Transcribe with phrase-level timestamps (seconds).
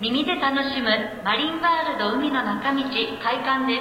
[0.00, 0.88] 耳で楽しむ
[1.22, 2.80] マリンワールド海の中道
[3.22, 3.80] 開館で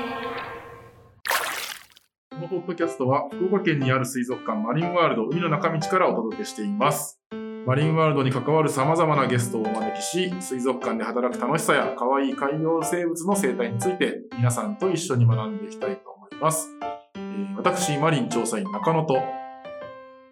[1.31, 7.21] すこのポッドキャストは福岡県にある水族館マリンワールド海の中道からお届けしています。
[7.65, 16.67] マリンワールドに関わる様々なゲストをお招きし、水族館で働く楽しさや可愛い海洋生物の生態について皆さんと一緒に学んでいきたいと思います。
[17.15, 19.21] えー私、マリン調査員中野と、よ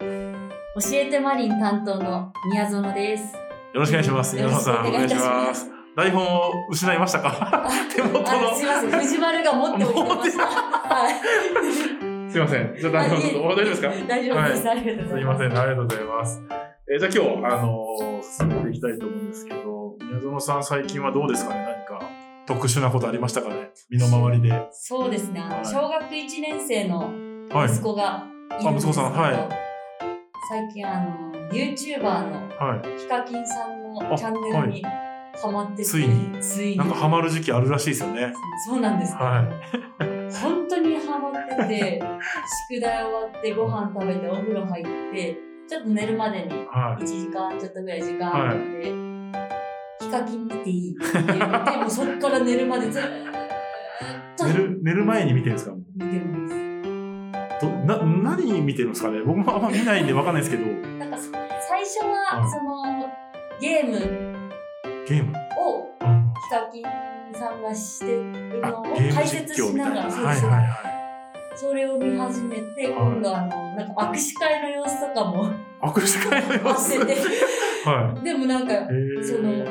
[0.00, 3.48] 教えてマリン担当の宮園です。
[3.72, 4.36] ろしくお願いします。
[4.36, 5.77] よろしくさん、お願いします。
[5.98, 7.68] 台本を失いましたか？
[7.92, 8.22] 手元の。
[8.52, 10.46] あすいません、藤丸が持っておいてました。
[10.46, 12.30] はい。
[12.30, 12.76] すいません。
[12.78, 13.88] じゃあ台本ちょっと、お大丈夫ですか？
[14.06, 14.68] 大丈夫です。
[14.70, 15.38] ありがとうございます。
[15.38, 16.42] すいません、ありがとうございます。
[16.90, 21.64] えーじゃあ今日、あのー進めていきたいと思うんですけど、宮園さん最近はどうですかね？
[21.66, 22.06] 何か
[22.46, 23.70] 特殊なことありましたかね？
[23.90, 24.68] 身の回りで。
[24.70, 27.10] そうですね、あはいの小学1年生の
[27.50, 27.68] はい。
[27.68, 28.22] 息子が
[28.60, 29.48] いるんですけど、あ息子さんはい
[30.48, 32.98] 最近あの、YouTuber のはい。
[32.98, 34.82] ヒカキンさんのあチャンネルに
[35.42, 36.40] ハマってて、ついに。
[36.40, 36.76] ついに。
[36.76, 38.32] なんかハマる時期あるらしいですよね。
[38.66, 39.44] そうなんです、は
[40.42, 42.02] 本当にハマってて、
[42.70, 48.92] 宿題終わってご飯食べてお風呂入って、ちょっと寝るまでには1時間ちょっとぐらい時間あって、
[50.00, 53.06] ヒカキン見ていいって言って、もうそっから寝るまでずーっ
[54.36, 54.46] と。
[54.46, 54.48] い。
[54.48, 55.74] 寝る、寝る前に見てるんですか？
[55.96, 56.54] 見てます。
[57.60, 57.98] どな、
[58.34, 59.20] 何見てるんですかね？
[59.20, 60.66] 僕もあんま見ないんでわかんないですけど、
[60.98, 62.50] なんかそ最初は、はい。
[62.50, 62.82] その
[63.60, 64.37] ゲーム
[65.08, 66.84] ゲームをうんヒカキン
[67.34, 69.54] さんがしてるあのを、解説。
[69.54, 70.68] しながら、そうはいはいはい。
[71.56, 75.50] それを見始めて、今度あの、なんか握手会の様子とかも
[75.82, 76.98] 握手会の様子。
[77.88, 78.74] はでもなんか
[79.22, 79.64] その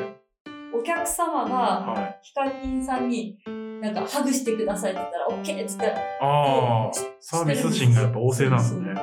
[0.74, 2.18] お客様がはい。
[2.22, 3.38] ヒカキンさんに、
[3.80, 8.94] なんかハグしてくださいって言ったら、オッケーって言ったら、ああ、サービス心がやっぱ旺盛なんですね。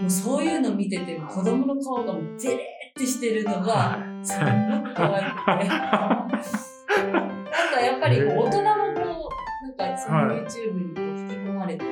[0.00, 5.28] もうそういうの見てて、子供の顔がもうゼレしてるのが、はすごく可愛く
[5.62, 5.68] て。
[5.68, 11.84] なんかやっぱりこう大人もこう、なんかその YouTube にこう引き込まれて、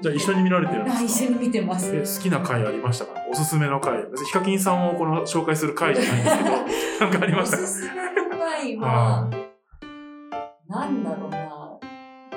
[0.00, 1.04] じゃあ一緒に見られてるんですか？
[1.04, 1.94] 一緒に見てます。
[1.94, 3.12] え好きな回ありましたか？
[3.30, 4.02] おすすめの回。
[4.10, 7.56] 別にヒカキンさんをこの紹介する回じゃないんですけど、なんかありまおした？
[7.56, 7.94] かすすめ
[8.28, 9.30] の回はは、
[10.68, 11.63] なんだろうな。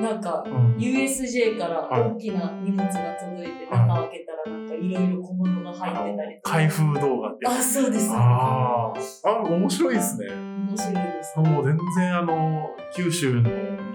[0.02, 6.52] なんか、うん USJ からはい大きな荷物が届いて、はい中開けたらなんかいろいろ小物が入ってたりとか。
[6.52, 7.52] 開封動画ってあ、。
[7.62, 8.10] そうです。
[8.14, 10.28] あーあ、面白いですね。
[10.32, 11.40] 面白いです。
[11.40, 13.50] もう全然あの、九州の人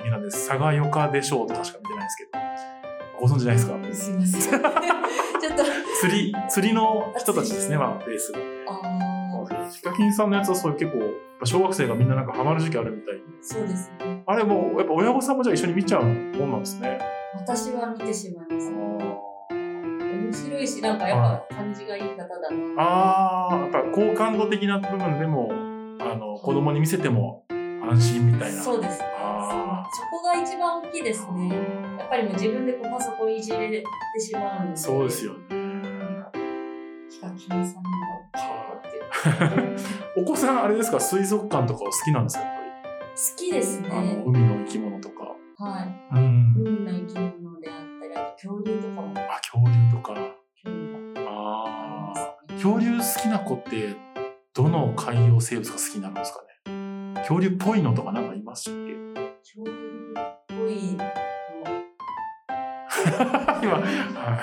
[0.04, 0.48] 間なんです。
[0.48, 2.30] 佐賀よかでしょうとかしか見てないですけど。
[3.20, 3.78] ご存知ないですか？
[3.92, 4.60] すいません。
[4.60, 5.64] ちょっと、
[6.00, 8.38] 釣り、釣りの人たちですね、まあ、ベースが。
[8.68, 10.98] ああ、ヒカキンさんのやつはそういう結構、
[11.46, 13.22] 小学生がみんななんかハマる時期あるみたいで。
[13.40, 14.22] そうですね。
[14.26, 16.10] あれもう、やっぱ親御さんもじゃあ一緒に見ちゃうも
[16.46, 16.98] んなんですね。
[17.34, 18.70] 私は見てしまいます。
[18.70, 18.72] あ
[19.50, 22.56] 面白いし、なんかやっぱ感じがいい方だな。
[22.78, 25.50] あー、やっぱ好感度的な部分でも、
[26.00, 28.62] あの、子供に見せても安心みたいな。
[28.62, 29.02] そうです。
[29.02, 31.48] あそこが一番大きいですね。
[31.98, 33.84] やっぱりもう自分でこうパソコンいじれて
[34.20, 34.76] しまうので。
[34.76, 35.38] そうですよね。
[37.10, 37.90] ヒカキンさんの
[40.16, 42.58] お子さん、あれですか、水族館とかは好きなんですか、やっ好
[43.36, 43.88] きですね。
[43.88, 44.00] ぱり。
[44.00, 45.36] あの、海の生き物とか。
[45.58, 45.84] はい。
[46.16, 46.54] うん。
[46.56, 50.12] 海の生き物であったり、あと恐竜とかもあ、恐竜とか。
[50.14, 50.18] ああ
[52.14, 52.16] あ。
[52.48, 53.96] ります、恐竜好きな子って、
[54.54, 57.14] どの海洋生物が好きになるんですかね？
[57.22, 58.94] 恐竜っぽいのとかなんかいましたっけ？
[59.40, 59.72] 恐竜
[60.18, 61.04] っぽいの。
[63.62, 63.80] 今、は
[64.36, 64.38] い。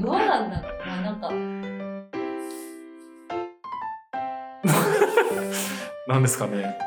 [0.00, 1.28] どうどうなんだろうな、なんか、
[6.08, 6.78] 何ですかね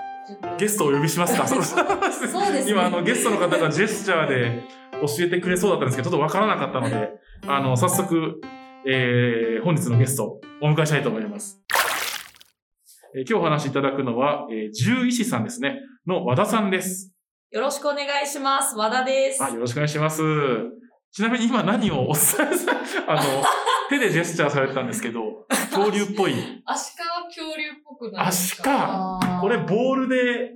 [0.58, 1.76] ゲストをお呼びしますか そうです
[2.66, 4.64] ね今、あの、ゲストの方がジェスチャーで
[5.02, 7.10] 教えてくれそうだったんですけど、ちょっとわからなかったので、
[7.48, 8.42] あの、早速、
[8.86, 11.62] えー、本日のゲストをお迎えしたいと思います。
[13.16, 17.12] えー今日お話しいただくのは、えー、獣医師さんですね、の和田さんです。
[17.50, 18.76] よろしくお願いします。
[18.76, 19.44] 和田です。
[19.44, 20.22] あ、よろしくお願いします。
[21.12, 22.18] ちなみに今何をお伝え
[22.56, 22.72] さ、
[23.08, 23.22] あの、
[23.90, 26.34] 手でジェスチャーされてたんですけど、 恐竜っぽい。
[26.66, 30.52] アシカは恐竜っぽくないアシカこれ、ボールで、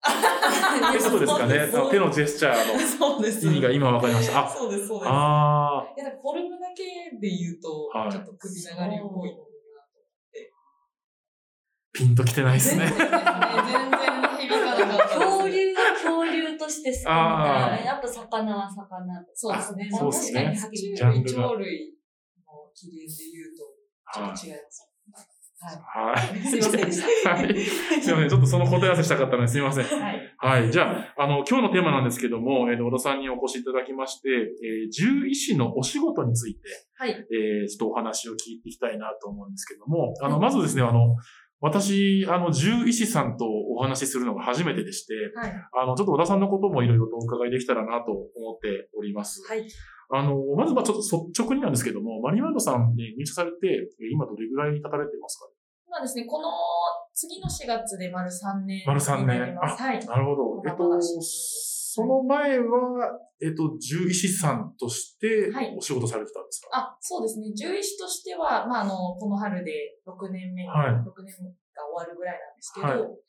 [0.00, 1.68] ってことですかね？
[1.90, 3.52] 手のジェスチャーの。
[3.52, 4.46] 意味が今わかりました。
[4.46, 5.08] あ、そうです、そうです。
[5.12, 6.84] あいや、フォルムだけ
[7.20, 9.36] で言うと、はいちょっと首長竜っぽい
[12.00, 12.84] ピンときてないですな。
[12.86, 12.98] ね全。
[12.98, 13.18] 然ね、
[14.40, 15.18] 響かなかった。
[15.18, 17.84] 恐竜は恐竜として好きみたいあーな。
[17.84, 19.24] やっぱ魚は魚。
[19.34, 19.90] そうですね。
[19.92, 21.94] あそうですね確かに爬虫ジャンルが類、鳥類
[22.46, 23.68] の起源で言うと、
[24.12, 24.86] ちょっと違います。
[25.62, 26.38] はい。
[26.40, 27.30] すいませんでした。
[27.34, 27.54] はい。
[27.54, 28.28] すいません。
[28.30, 29.84] ちょっとその答え合わせしたかったのですいません。
[29.84, 30.20] はい。
[30.38, 30.72] はい。
[30.72, 36.60] じゃあ、あの、今日のテーマなんですけども、えーと、小田さんにお越しいただきまして、えー獣医師のお仕事について、
[36.96, 37.10] はい。
[37.10, 41.14] えーちょっとお話を聞いていきたいなと思うんですけども、あの、まずですね、あの、
[41.60, 45.52] 私、あの、獣医師さんとお話しするのが初めてでして、はい。
[45.82, 48.20] あの、ちょっと小田さんのこともいろいろとお伺いできたらなと思
[48.56, 49.42] っております。
[49.46, 49.68] はい。
[50.12, 55.46] あの、まずまあちょっと率直になんですけども、マリールドさんに入社されて、え今どれぐらい経たれてますか
[55.86, 56.48] 今ですね、この
[57.12, 59.82] 次の4月で丸3年丸三年になります。
[59.82, 59.98] はい。
[60.06, 60.62] なるほど。
[60.66, 60.88] えっと
[61.92, 67.50] その前は、えっと、獣医師さんとしてはいお仕事されてたんですか、あ、そうですね。
[67.50, 71.34] 獣医師としては、まあ、あの、この春で6年目に、はい6年
[71.74, 73.20] が終わるぐらいなんですけど、はい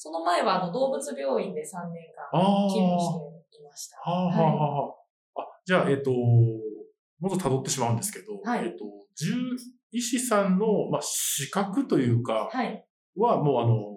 [0.00, 2.68] その前は、あの、動物病院で3年間。
[2.70, 3.98] 勤務していました。
[3.98, 4.94] はあ、はあはあは
[5.38, 8.84] あ、あ、じゃあ、えっと、もっと辿ってしまうんですけど、はいえっと、
[9.18, 9.56] 獣
[9.90, 12.86] 医師さんの、まあ、資格というか、はい。
[13.16, 13.96] はもうあの、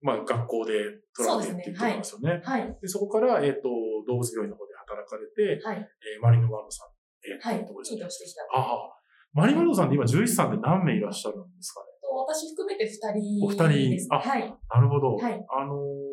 [0.00, 0.72] まあ、学校で
[1.16, 2.40] 取られてっていうことなんですよね。
[2.44, 2.78] はい。
[2.80, 3.68] でそこから、えっと、
[4.08, 5.76] 動物病院の方で働かれて、はい。
[5.78, 6.88] えーマリンワールドさん、
[7.28, 7.66] えーはい。
[7.66, 8.42] ところですねしてきた。
[8.44, 8.98] はあはあ
[9.34, 11.86] マリンワールドさんって今、獣医師さんって何名いらっしゃるんですかね？
[12.02, 14.08] と私含めて2人お二人です。
[14.10, 14.40] あはい。
[14.44, 15.16] なるほど。
[15.16, 16.12] はいあのー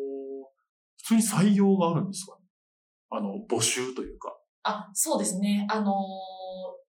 [1.02, 2.44] 普通に採用があるんですかね？
[3.10, 4.36] あの、募集というか。
[4.62, 5.66] あ、そうですね。
[5.70, 5.94] あのー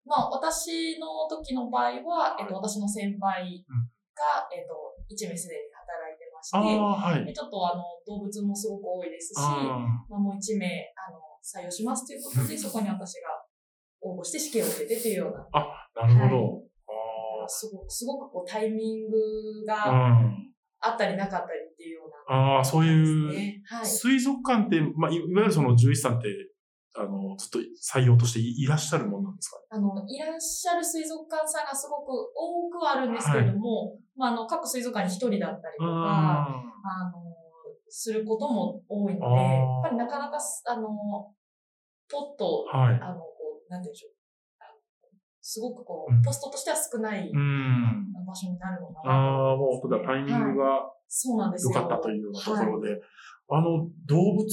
[0.04, 3.64] まあ、私の時の場合は、えっと、私の先輩
[4.14, 4.74] が、えっと、
[5.10, 5.60] 1名すでに
[6.50, 7.24] まして、はい。
[7.24, 10.66] でちょっとあの、動物もすごく多いですし、あまあ、もう1名、
[10.96, 13.28] あの、採用しますということで、そこに私が
[14.00, 16.62] 応募して試験を受けてというような、あ、なるほど。
[17.48, 20.52] すごすごくこうタイミングがうん。
[20.84, 23.62] あったりなかったりっていうような、ああ、そういう。
[23.84, 26.28] 水族館って、まあ、いいわゆるその獣医師さんって、
[26.94, 29.56] あの、ずっと採用としていいらっしゃるものなんですか？
[29.58, 37.22] ねあの、いらっしゃる水族館さんがすごく多くはあるんですけれども、まあ、あの、各水族館に一人だったりとか、ああの、
[37.88, 40.88] することも多いので、やっぱりなかなかす、あの、
[42.10, 43.00] ポッと、あ、はい。
[43.00, 44.12] あの、こう、なんて言うんでしょう。
[45.44, 48.12] すごくこうんう、ポストとしては少ないうん。
[48.24, 51.72] 場所になるのかなとああ、もう、ただタイミングはいがそうなんですよ。
[51.74, 53.00] 良かったというとこはいろで、
[53.54, 54.46] あの、動物、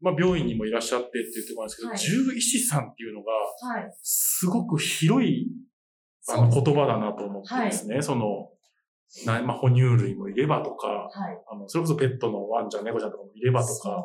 [0.00, 3.92] まあ、病院にもいらっしゃってっていうところなんですけど、はい獣医師さんっていうのが、はい。
[4.02, 5.46] すごく広い、
[6.28, 8.50] あの、言葉だなと思ってですね、その、
[9.26, 11.38] なまあ、哺乳類もいればとか、はい。
[11.50, 14.04] あの、それこそペットのワンちゃん、猫ちゃんとかもいればとか、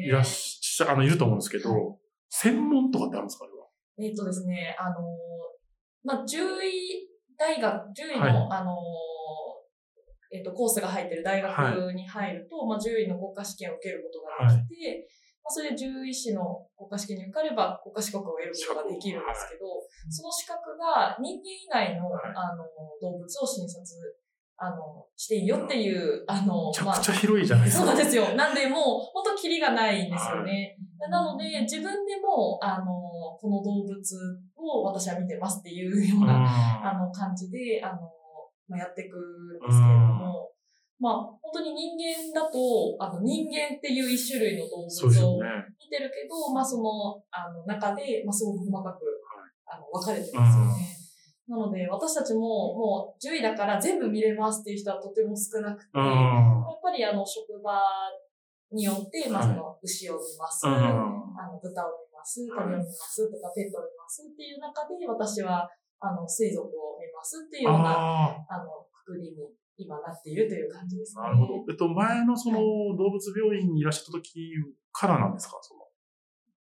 [0.00, 0.06] ね。
[0.06, 1.98] いらっしゃ、あの、いると思うんですけど、はい
[2.36, 3.68] 専門とかってあるんですかあれは？
[3.96, 4.98] えっ、とですね、あのー
[6.02, 7.06] まあ、獣医
[7.38, 8.74] 大学、獣医の、はいあのー
[10.34, 15.06] えっ、と、コースが入ってる大学に入ると、まあ、獣医の国家試験を受けることができて、
[15.44, 19.78] まあ、それで獣医師の国家試験に受かれば国家資格を得ることができるんですけど、
[20.10, 22.32] その資格が人間以外の、はい。
[22.34, 22.66] あの、
[22.98, 23.84] 動物を診察、
[24.56, 27.84] あの、していいよっていう、あの、めちゃくちゃ広いじゃないですか。
[27.86, 28.34] そうなんですよ。
[28.34, 30.78] なんで、もう、本当キリがないんですよね。
[31.10, 32.86] なので、自分でも、あの、
[33.38, 34.00] この動物
[34.56, 38.23] を私は見てますっていうような、あの、感じで、あの、まあ、
[38.72, 40.50] やっていくんですけれども、
[41.00, 45.36] まあ、本当に人間だと、あの、人間っていう一種類の動物を。
[45.36, 49.04] 見てるけど、まあ、その、あの、中で、まあ、すごく細かく、
[49.66, 50.94] あの、分かれてますよね。
[51.46, 56.04] なので、私たちも、もう、獣医だから全部見れますっていう人はとても少なくて、うん。
[56.04, 57.76] やっぱりあの、職場
[58.72, 60.72] によって、まあ、はいその、牛を見ます、うん。
[60.72, 65.68] あの、豚を見ます、はい鳥を見ますとか、ペットを見ますっていう中で、私は、
[66.00, 66.93] あの、水族を見
[67.24, 69.32] ますっていうような、あの、くくりに
[69.78, 71.22] 今なっているという感じです、ね。
[71.22, 71.64] なるほど。
[71.70, 74.52] えっと、前のその動物病院にいらっしゃった時
[74.92, 75.80] からなんですかその、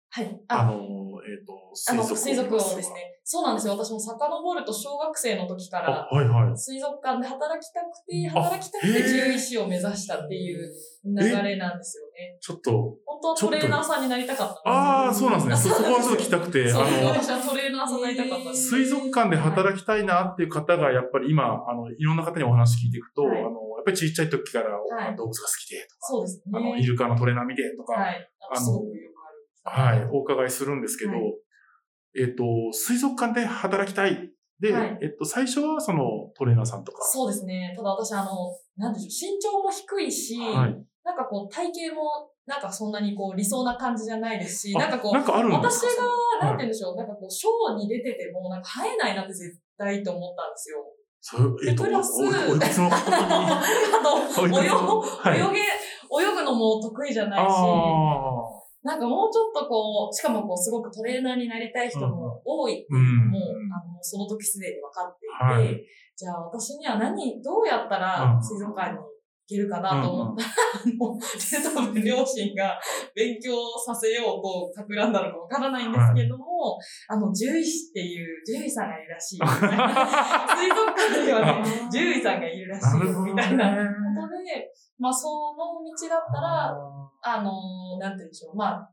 [0.10, 0.42] はい。
[0.48, 1.54] ああ、の、えっと、
[1.90, 2.92] あの、水族水族をです。
[2.92, 3.18] ね。
[3.24, 3.74] そうなんですよ。
[3.74, 6.58] 私も遡ると小学生の時かあ、ら、はいはい。
[6.58, 10.72] 水族館で働きたくて、あ働きたくて獣医師を目指したっていう
[11.04, 12.38] 流れなんですよね。
[12.40, 12.72] ちょっと、
[13.06, 15.72] 本当はトレーナーさんになりたかったああ、そうなんですね。
[15.72, 18.54] そ そこはちょっと聞きたくて、あの、私はトレーナーさんになりたかった。
[18.54, 26.44] 水族館で働きたいなっていう方が、やっぱり今、あの、いろんな方にお話聞いていくと、はいあの、やっぱりちっちゃい時からはい動物が好きでとか、そうですね。
[26.54, 28.30] あの、イルカのトレーナー見てとか、はい。
[28.52, 28.82] あの。
[29.70, 31.22] はい、お伺いするんですけど、はい
[32.20, 32.44] えっと、
[32.74, 34.32] 水族館で働きたい。
[34.60, 37.04] で、はいえっと、最初はそのトレーナーさんとか。
[37.04, 37.74] そうですね。
[37.78, 38.32] ただ私、あの、
[38.76, 40.74] なんでしょう、身長も低いし、はい。
[41.04, 50.84] なんかこう、体型も、なんかそんなにこう、理想な感じじゃないですし、あなんかこう、私かが、なんて言うんでしょう、なんかこう、ショーに出てても、なんか生えないなって絶対と思ったんですよ。
[51.22, 52.24] そう、えっと、プラス。
[52.26, 52.30] あ
[54.34, 55.40] と、泳のはい。
[55.40, 58.37] 泳げ、泳ぐのも得意じゃないし、あ
[58.88, 62.96] なんかもうちょっとこう、しかもこう、すごくトレーナーになりたい人も多いってい。
[62.96, 65.86] うのも、うんあの、その時すでに分かっていて、はい。
[66.16, 68.02] じゃあ私には何、どうやったうん。
[68.02, 68.98] ら水族館に
[69.48, 70.44] けるかなと思った。
[70.44, 71.24] ら、 あの、で
[71.64, 72.80] 多分両親が
[73.16, 76.78] 勉強させようと企んだのかわからないんですけども、
[77.08, 79.40] あの、獣医師っていう獣医さんがいるらしい。
[79.40, 79.64] 水族
[80.96, 83.76] 館ではね、獣医さんがいるらしいよみたいな。
[84.22, 86.76] ことで、まあ、その道だったら、
[87.22, 88.92] あの、なんて言うんでしょう、まあ、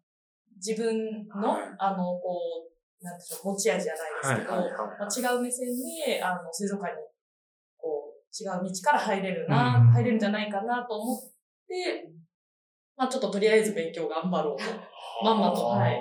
[0.56, 5.66] 自分の、はいあの、こう、なんて言うんでしょう、持ち味じゃないですけど、はいはいはいまあ、違う目線
[6.06, 7.13] で、あの、水族館に、こう、
[8.38, 11.18] 違う道から入れるな、うん入れるんじゃないかなと思っ
[11.68, 12.10] て、
[12.96, 14.64] まあ、ちょっととりあえず勉強頑張ろうと、
[15.24, 16.00] まんまとはい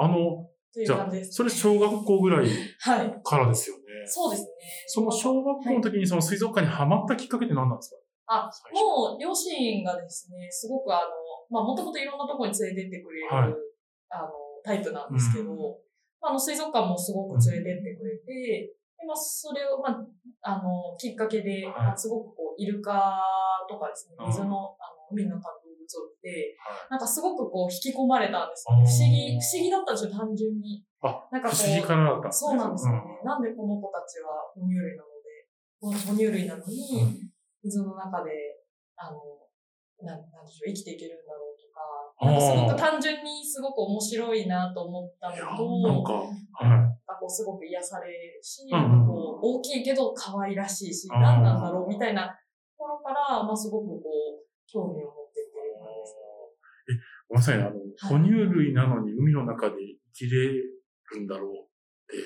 [0.00, 1.32] あの、というじゃあ感じです。
[1.32, 2.48] それ小学校ぐらい
[2.80, 3.20] はい。
[3.22, 3.82] からですよね。
[4.06, 4.48] そうですね。
[4.86, 7.94] その小学校の時にその水族館にハマったきっかけって何なんです
[8.26, 11.10] あ、最初もう、両親がですね、すごくあの、
[11.50, 13.54] まあ、もともといろんなところに連れてってくれる、はい
[14.10, 14.30] あの、
[14.64, 15.58] タイプなんですけど、うん
[16.22, 23.16] まあ、あの、水族館もすごく連れてってくれて、で、まあ、それを、まあ、あの、きっかけで、はいまあすごくこう、イルカ
[23.68, 28.84] とかですねうん、水の、あの、海の中の動物を見て、はなんかすごくこう、引き込まれたんですよね。
[28.84, 30.84] 不思議、不思議だったんですよ、単純に。
[31.00, 32.30] あ、なんかこう、不思議からだった。
[32.30, 33.24] そうなんですよね。
[33.24, 35.48] なんでこの子たちは哺乳類なので、
[35.80, 37.32] この哺乳類なのに、
[37.64, 38.60] 水の中で、
[38.96, 39.16] あの、
[40.02, 41.80] なんなんでしょう、生きていけるんだろうとか、
[42.20, 46.99] なんかすごく単純にすごく面白いなと思ったのと、なんか、はい。
[47.18, 52.34] こうすごく癒されるし、うんうんこう大きいけど可愛らしいし、あー何なんだろうみたいなと
[52.76, 55.50] ころから、まあすごくこう、興味を持ってて、
[56.90, 56.98] え、
[57.28, 59.76] ごめんなさいね、あの、哺乳類なのに海の中で
[60.14, 60.72] 生きれる
[61.20, 61.50] んだろう
[62.14, 62.24] って、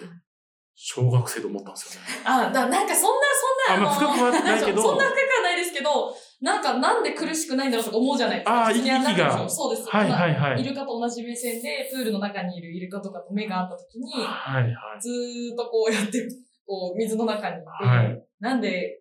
[0.74, 2.08] 小学生と思ったんですよね。
[2.24, 3.26] あ、だなんかそんな、
[3.66, 4.82] そんな、あまあ深くはないけど。
[4.82, 6.14] そんな深くはないですけど、
[6.44, 8.66] なんかなんで苦しくないんだろうとか思うじゃないですか。
[8.66, 9.88] あー普通に息がそうです。
[9.88, 10.60] はいはいはい。
[10.60, 14.74] イルカと同じ目線で、プールの中にいるイルカとかと目が合った時に、はいはい。
[15.00, 16.28] ずーっとこうやって、
[16.66, 19.00] こう、水の中にいて、はいなんで、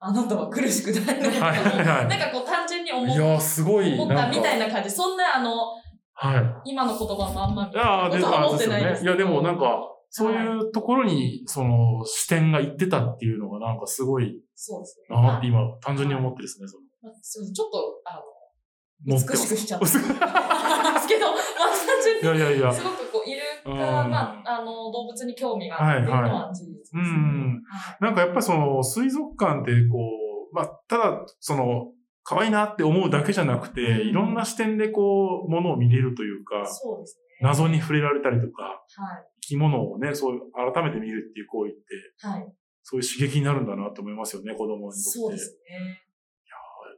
[0.00, 1.30] あなたは苦しくないの？
[1.30, 3.94] かとか、はいはいはいなんかこう単純に思いやー、すごい。
[3.94, 4.66] 思ったみたいな。
[4.66, 4.90] な感じ。
[4.90, 5.52] そんな、あの、
[6.14, 6.70] はい。
[6.70, 9.14] 今の言葉まんまみいやーでことは思ってあですよないですけど。
[9.14, 9.64] ねいや、でもなんか、
[10.10, 15.16] そういうところに、その、視点がいってたっていうのがなんかすごいそうですね。
[15.16, 18.22] なって今、単純に思ってですね、その、ちょっと、あの。
[19.06, 19.84] 美しくしちゃった。
[19.86, 22.72] ですけど、 まあ単純にいやいやいや。
[22.72, 27.02] すごくこう、イルカ、うんまあ、あの、動物に興味があるっていうのは事実ですね。
[27.02, 29.98] うんはいなんかやっぱりその、水族館ってこ
[30.52, 37.38] う、まあ、ただ、その、可愛いなって思うだけじゃなくて、うんいろんな視点でこう、ものを見れるというか、そうですね。
[37.42, 38.70] 謎に触れられたりとか、は
[39.16, 39.29] い。
[39.50, 41.80] 生き物をね、そう、改めて見るっていう行為って、
[42.18, 42.52] はい。
[42.82, 45.00] そういう刺激になるんだなと思いますよね、子供にとって。
[45.00, 46.02] そうですね。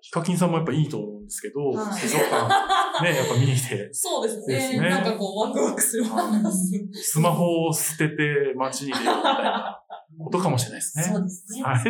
[0.03, 4.55] ヒカキンさんもやっぱいいと思うんですけど、はい水族館ね、 やっぱ見に来て、そうですね。
[4.57, 6.91] ですねなんかこう、ワクワクする話。
[6.93, 9.81] スマホを捨てて街に出ようみたいな
[10.19, 11.05] ことかもしれないですね。
[11.05, 11.63] そうですね。
[11.63, 11.85] はい。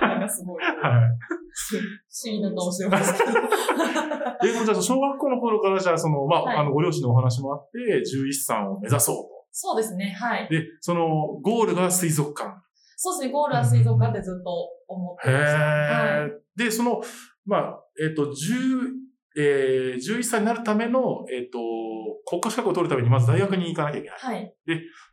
[0.00, 1.00] なんかすごい、不はい。
[2.26, 3.24] 思議な顔してました。
[4.42, 9.16] え、でもじゃあ小学校の頃からじゃあその、まあ、はいあの、ご両親のお話もあって、獣医師さんを目指そう
[9.52, 10.16] そうですね。
[10.18, 10.54] はいと。。
[10.54, 11.08] で、その、
[11.42, 12.62] ゴールが水族館。
[13.02, 13.32] そうですね。
[13.32, 15.58] ゴールは水族館ってずっと思ってへました。
[15.58, 16.32] ーはい。
[16.54, 17.00] で、その、
[17.46, 18.34] まあ、えっ、と、10、
[19.38, 21.56] えー、獣医師さんになるための、えっ、と、
[22.28, 24.18] 国家資格を取るためにまず大学に行かなきゃいけない。
[24.20, 24.54] はい。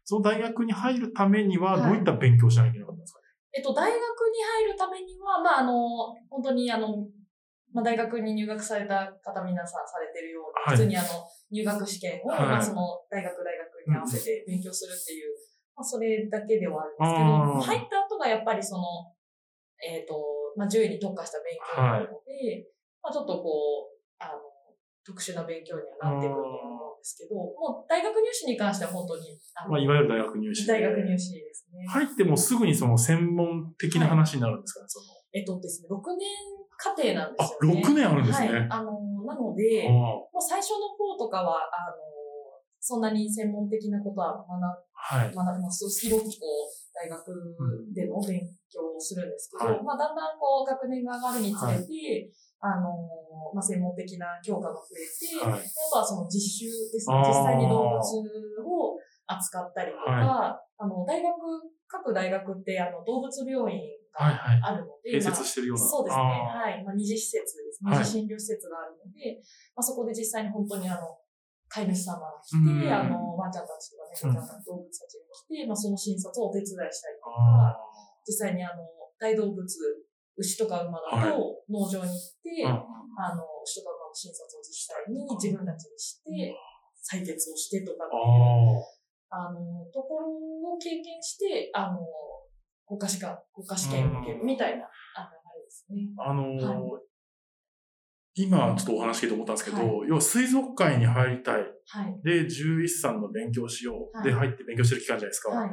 [0.03, 3.19] その大学に入るためには、はいどういった勉強をしなきゃいけなかったんですか？
[3.21, 3.25] ね。
[3.55, 5.71] えっと、大学に入るためには、まあ、あの、
[6.29, 7.07] 本当にあの、
[7.71, 11.07] まあ、大学に入学された方皆さんされてるように、はい普通にあの、
[11.51, 15.36] 入学試験を、はいまあ、その、大学大学に合わせて勉強するっていう、
[15.77, 18.83] まあ、それだけではあるんですけあーど、入った後がやっぱりその、
[19.77, 20.17] えっ、と、
[20.57, 22.65] まあ、獣医に特化した勉強なので、
[23.03, 24.41] まあ、ちょっとこう、あの、
[25.05, 30.73] 特殊な勉強にはなってくると思うんですけど、もう大学入試に関しては本当に、あのまあ、いわゆる大学入試で。
[30.73, 31.85] 大学入試ですね。
[31.87, 35.05] 入ってもすぐにその専門的な話になるんですかね、その。
[35.31, 36.27] えっとですね、6年
[36.75, 37.81] 課程なんであすよ、ね。
[37.85, 38.49] 6年あるんですね。
[38.49, 38.67] はい。
[38.69, 42.16] あの、なので、あもう最初の方とかは、あの、
[42.79, 45.33] そんなに専門的なことは学はい。
[45.33, 45.87] 学びます。
[46.01, 47.55] 広くこう、大学
[47.93, 52.91] での勉強をするんですけど、はいまあ、だんだんこう、学年が上がるにつれて、あの、
[53.53, 55.59] まあ、専門的な教科が増えて、はい。
[55.59, 61.33] あとはその実習ですね実際に動物を扱ったりとか、あの、大学、
[61.87, 63.79] 各大学ってあの動物病院
[64.11, 64.59] はいはい。
[64.59, 65.85] があるので、併まあ設してるような。
[65.85, 66.21] そうですね。
[66.21, 66.83] あはい。
[66.83, 67.79] まあ、二次施設です。
[67.85, 69.39] 二はい次診療施設があるので、
[69.75, 71.17] まあ、そこで実際に本当にあの、
[71.69, 72.81] 飼い主様が来うん。
[72.81, 77.79] て、あの、ワンちゃんたちとか猫ちゃんたち、動物たちが来て、まあ、その診察をお手伝いしたりとあか、
[78.25, 78.83] 実際にあの、
[79.19, 79.63] 大動物、
[80.37, 81.31] 牛とか馬だはい。
[81.33, 86.55] と農場に行って、ーあの、牛とか馬の診察を実際に自分たちにして、
[87.01, 88.83] 採血をしてとかっていう、
[89.29, 90.31] ああの、ところ
[90.73, 91.99] を経験して、あの、
[92.87, 96.07] 国家試験、国家試験を受けるみたいな、あ流れですね。
[96.17, 96.99] あのーは
[98.37, 101.61] 今ちょっとお話聞いて思ったんですけど、はい要は水族館に入りたい。
[101.61, 102.21] はい。
[102.23, 104.17] で、11歳の勉強しよう。
[104.17, 105.49] はいで、入って勉強してる期間じゃないですか。
[105.51, 105.69] はい。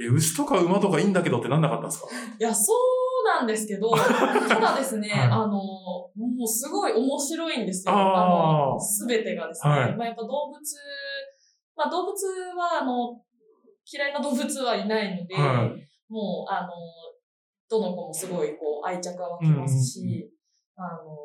[0.00, 2.08] え、牛とか馬とかいいんだけどってなんなかったんですか？
[2.38, 6.10] いや、そうなんですけど、 ただですね、はいあの、も
[6.44, 7.94] うすごい面白いんですよ。
[7.96, 9.72] あすべてがですね。
[9.72, 10.60] はいまあやっぱ動物、
[11.76, 12.12] まあ動物
[12.56, 13.20] は、あの、
[13.90, 16.68] 嫌いな動物はいないので、はいもう、あの、
[17.68, 20.30] どの子もすごいこう愛着が湧きますし、
[20.76, 21.16] あの、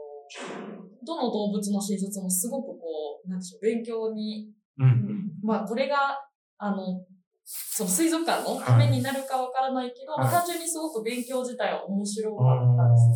[1.06, 5.32] どの動物の診察もすごくこう、なんでしょう、勉強にうん。
[5.44, 6.18] まあ、これが、
[6.58, 7.04] あの、
[7.44, 13.10] その水族館のためになるかわからないけど、はいまあ単純にすごく勉強自体は面白かったです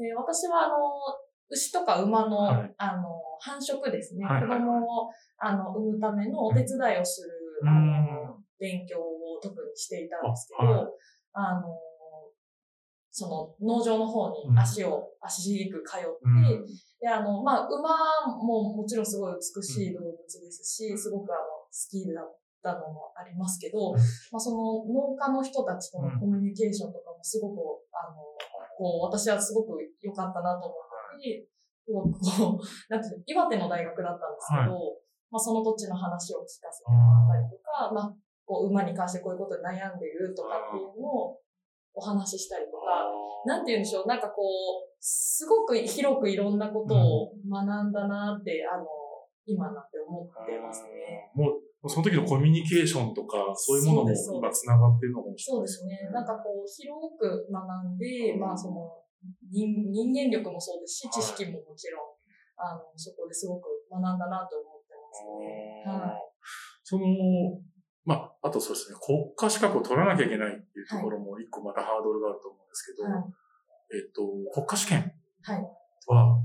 [0.00, 0.08] ね。
[0.08, 0.74] で私は、あの、
[1.50, 2.74] 牛とか馬の、はい。
[2.78, 3.02] あの、
[3.40, 4.42] 繁殖ですね、はい。
[4.42, 7.28] 子供を、あの、産むためのお手伝いをする、
[7.62, 7.68] うん。
[7.68, 10.72] あの、勉強を特にしていたんですけど、
[11.32, 11.78] あの、
[13.16, 14.52] その農場の方うん。
[14.52, 16.66] に足を、足しげく通って、うん。
[17.00, 17.96] で、あの、まあ、馬
[18.36, 23.96] ももちろんすごい美しい動物ですし、すごくあの、スキルだったのもありますけど、うん。
[23.96, 27.56] まあ、その農家の人たちとのコミュニケーションとかもすごく、
[27.96, 28.20] あの、
[28.76, 31.48] こう、私はすごく良かったなと思ってて、
[31.88, 34.76] すごくこう、なんていうの岩手の大学だったんですけど、
[35.32, 37.00] まあ、その土地の話を聞かせても
[37.32, 41.40] らったりとか、まあ、こう、馬に関してこういうことで悩んでるとかっていうのを
[41.96, 43.10] お話ししたりとか、
[43.44, 44.42] なんて言うんでしょう、なんかこ
[44.86, 48.86] う、すごく広くいろんなことを学んだなって、あの、
[49.46, 51.30] 今なって思ってますね。
[51.34, 56.10] もう、その時のコミュニケーションとか、そういうものもそうです今繋がってるのかもしれそうないですね。
[56.12, 59.02] なんかこう、広く学んで、まあその、
[59.50, 62.16] 人人間力もそうですし、知識ももちろん、
[62.58, 65.84] あの、そこですごく学んだなと思ってますね。
[65.86, 66.26] はい。
[66.82, 67.04] その、
[68.06, 73.24] まあ、あとそうですね、国家資格を取らなきゃいけないっていうところも一個またハードルがあると思うんですけど、はい。
[73.98, 74.22] えっと、
[74.54, 75.62] 国家試験はい。
[76.06, 76.42] は、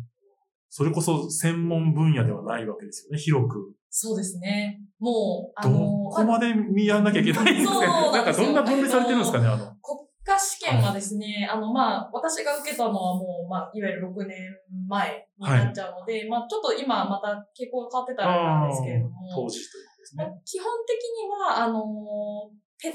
[0.70, 3.76] それこそ専門分野ではないわけですよね、広く。
[3.92, 4.82] そうですね。
[5.00, 7.80] もう、あどの、こまで見やんなきゃいけないんですか。
[8.12, 9.58] なんんかどんな分類されてるんですかね、あの。
[9.84, 14.38] 国家試験はですね、あの、まあ、私が受けたのはもう、まあ、いわゆる6年
[14.88, 20.42] 前になっちゃうので、まあ、ちょっと今また傾向が変わってたらなんですけれども、当時というですまあね。
[20.44, 22.50] 基本的には、あの、
[22.82, 22.90] ペ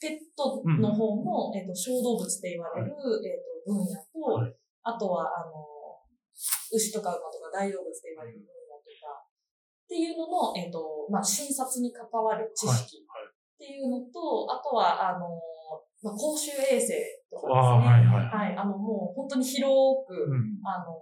[0.00, 2.90] ペットの方の、えっと、小動物って言われる、
[3.20, 5.66] えっと、分野と、はいあとは、あの、
[6.70, 15.26] 牛とか馬とか大動物って言われる分野とか、っていうのの、えっと、まあ、診察に関わる知識はいっていうのと、あとは、あの、
[16.02, 16.94] まあ、公衆衛生
[17.26, 17.88] とかですね。
[17.88, 18.54] はいはい。
[18.54, 20.60] はい、あの、もう本当に広く、うん。
[20.62, 20.94] あの、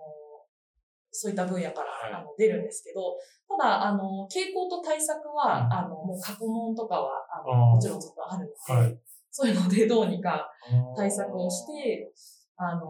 [1.15, 2.13] そういった分野から、はい。
[2.13, 3.17] あの出るんですけど、
[3.49, 5.73] ただ、あの、傾向と対策は、うん。
[5.73, 8.99] あの、もう過去問とかは、あのもちろんずっとあるので、はい。
[9.31, 10.51] そういうのでどうにか
[10.97, 12.13] 対策をして、
[12.57, 12.83] あの、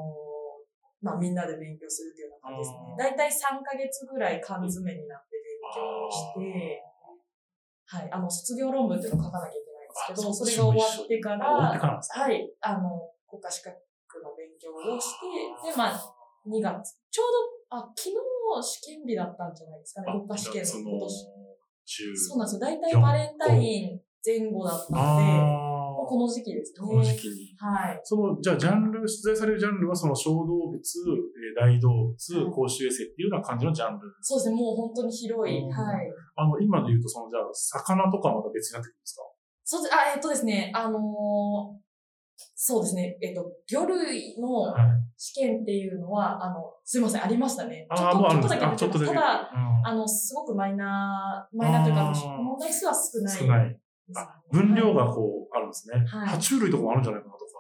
[1.01, 2.97] まあ、みんなで勉強するっていうような感じですね。
[2.97, 6.83] だいたい3ヶ月ぐらい缶詰になって勉強をして、
[7.85, 13.77] はい、あの、卒業論文っていうのを書かなきゃいけないんですけど、あそれが終わってから、からはい、あの、国家資格
[14.25, 16.15] の勉強をして、で、まあ、
[16.49, 21.27] 2月、ちょうど、あ、昨日試験日だったんじゃないですかね、国家試験の今年。
[21.87, 22.17] 中。
[22.17, 22.61] そうなんですよ。
[22.61, 26.79] 大体バレンタイン前後だったので、もうあこの時期ですね。
[26.81, 27.55] あ、この時期に。
[27.59, 28.01] はい。
[28.05, 30.81] その、じゃあ、ジャンル、出題されるジャンルは、その小動物、えー
[31.57, 34.09] 大動物、はい公衆衛生っていうような感じのジャンル。
[34.23, 35.59] そうですね、もう本当に広い。
[35.59, 36.11] うんはい。
[36.37, 39.23] あの、今で言うと、その、じゃあ、魚とかはまた別になってくるんですか？
[39.65, 39.95] そうです。
[39.95, 41.85] あ、えっとですね、あのー
[42.57, 44.83] そうですね、えっと、魚類のはい。
[45.17, 47.87] 試験っていうのは、あの、すいません、ありましたね。
[47.97, 49.15] ちょっとだけちょっとだけ。
[49.15, 53.39] ただ、うんあの、すごくマイナー、マイナーというか、問題数は少ない。
[53.39, 53.81] 少ない。
[54.17, 55.99] あ、分量がこう、あるんですね。
[56.07, 57.55] はい爬虫類とかもあるんじゃないかなとか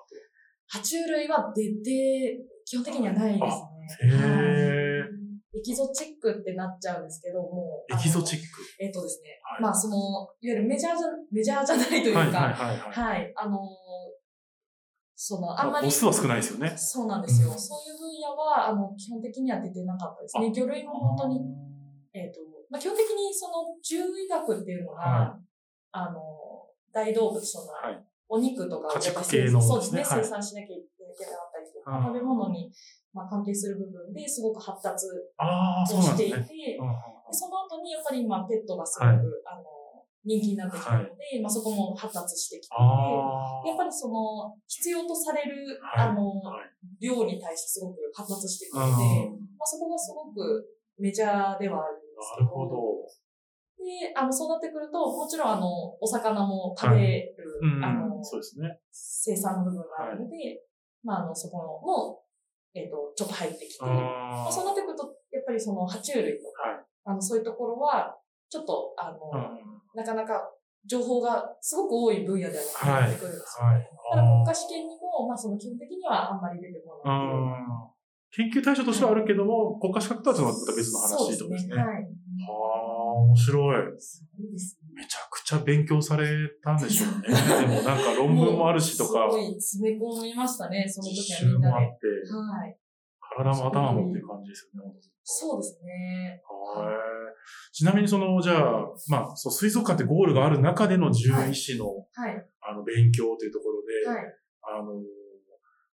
[0.74, 4.16] 爬虫類は出て、基本的にはないですね。
[4.16, 5.04] へ
[5.56, 7.84] エキゾチックってなっちゃうんですけども。
[7.88, 8.62] エキゾチックク。
[8.80, 9.38] えっとですね。
[9.42, 12.92] はいまあ、その、いわゆるメジャーじゃ、メジャーじゃないというか、はいはいはいはい。
[12.92, 13.32] はい。
[13.36, 13.58] あのー
[15.26, 15.86] その、あんまり。
[15.86, 16.74] 母数は少ないですよね。
[16.76, 17.48] そうなんですよ。
[17.48, 20.52] うんそういう分野は、あの、基本的には出てなかったですね。
[20.52, 21.40] 魚類も本当に、
[22.12, 25.38] えっ、と、まあ、基本的にその、獣医学っていうのが、は
[25.92, 26.20] あの、
[26.92, 30.80] 大動物、その、はいお肉とかを家畜系のそうですね、生産しなきゃい
[31.16, 32.72] けなかったりとか、うん食べ物に、
[33.12, 36.76] まあ、関係する部分ですごく発達をしていて、ね。
[36.80, 39.64] うんうんでその後にやっぱり今ペットがすごく、はいあの、
[40.24, 41.10] 人気になってきたので、
[41.42, 43.68] まあそこも発達してきていて、ああ。
[43.68, 46.08] やっぱりその、必要とされる、はい。
[46.08, 46.70] あの、はい。
[47.00, 49.04] 量に対してすごく発達してくうんるので、
[49.58, 50.64] まあそこがすごく
[50.98, 53.24] メジャーではあるんですけど、なるほど。
[53.84, 55.68] で、あの、そうなってくると、もちろんあの、
[56.00, 57.84] お魚も食べるうん。
[57.84, 58.80] あの、そうですね。
[58.90, 60.64] 生産の部分があるので、
[61.02, 62.24] まあ、あの、そこの、も、
[62.74, 66.84] えっ、と、ちょっと入ってきて、まああ、そうなってくると、やっぱりその、爬虫類とか、はい。
[67.04, 68.16] あの、そういうところは、
[68.54, 70.50] ちょっと、あの、うんなかなか
[70.86, 73.66] 情報がすごく多い分野ではなってくるんですよ。
[73.66, 73.88] はい。
[74.10, 77.94] ただ国家試験にも、まあ、その基本的にはあんまり出てこない
[78.34, 81.76] 研究対象としてはあるけども、国家資格とはまた別の話ってことですね。
[81.76, 82.02] ははい。
[82.02, 82.52] あ、
[83.22, 84.00] 面白い。
[84.00, 84.88] すごいですね。
[84.96, 86.26] めちゃくちゃ勉強され
[86.62, 87.30] たんでしょうね。
[87.30, 91.74] でもなんか論文もあるしとかす、ごい詰め込みましたね、その時はみんなで。
[91.74, 92.78] もあって、はい。
[93.20, 94.92] 体も頭もっていう感じですよね。
[95.22, 96.42] そうですね。
[96.74, 97.23] はい
[97.72, 102.46] ちなみにその、じゃあ、まあ、そう水族館ってゴールがある中での獣医師の、はい。
[102.60, 103.82] あの、勉強というところ
[104.14, 104.34] で、はい。
[104.62, 105.00] あの、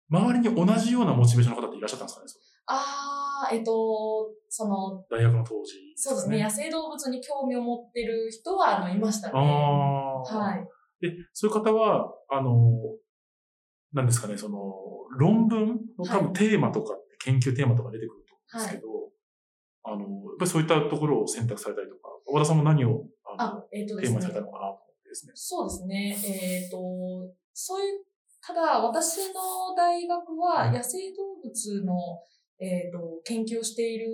[0.09, 2.27] 周りに同じようなモチベーションの方っていらっしゃったんですかね？
[2.27, 9.33] そあー、えっと、その、の大学の当時、そうですね、野生動物に興味を持ってる人は、あの、いましたね。
[9.35, 10.21] ああ。
[10.21, 10.67] はい。
[11.01, 12.79] で、そういう方は、あの、
[13.93, 14.73] なんですかね、その、
[15.17, 19.04] 論文の多分テーマとかって、研究テーマとか出てくると思うんですけど、
[19.85, 24.41] あの、やっぱりそういったところを選択されたりとか、和田さんも何をあのあ、えっとですねテーマにされた。
[24.41, 25.31] のかなと思ってですね。
[25.35, 26.17] そうですね。
[26.25, 26.77] えっ、と、
[27.53, 28.03] そういう、
[28.41, 31.95] ただ、私の大学は野生動物の、
[32.59, 34.07] えっ、と、研究をしている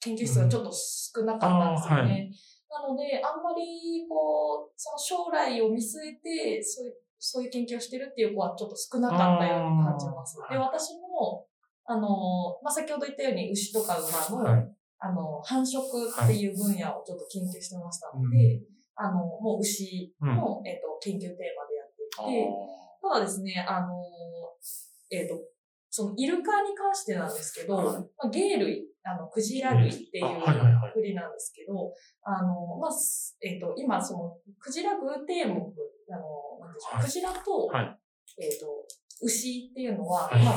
[0.00, 2.30] 研究室がちょっと少なかったんですよね。
[2.30, 10.99] うんなので、あんまり、こう、その将来を見据えて、そういう、そういう研究をしてるっていう子はちょっと少なかったように感じますで、私も、
[11.90, 12.06] あの、
[12.62, 14.68] まあ、先ほど言ったように牛とか馬の、はい。
[15.00, 18.62] あの、繁殖っていう分野をちょっと研究してましたので、
[18.94, 22.48] あの、もう牛の、えっ、と、研究テーマでやっていて、
[23.02, 23.88] ただですね、あの、
[25.10, 25.40] えっ、と、
[25.88, 27.86] そのイルカに関してなんですけど、はい。
[27.86, 30.92] まあ、鯨類、あの、クジラ類っていうあはいはいはい。
[30.92, 37.04] 国なんですけど、あの、まあ、すえっ、と、今、その、クジラ偶定目、あの、なんでしょう、はい。
[37.04, 37.98] クジラと、はい。
[38.38, 38.86] えっ、と、
[39.22, 40.44] 牛っていうのは、はい。
[40.44, 40.54] まあ、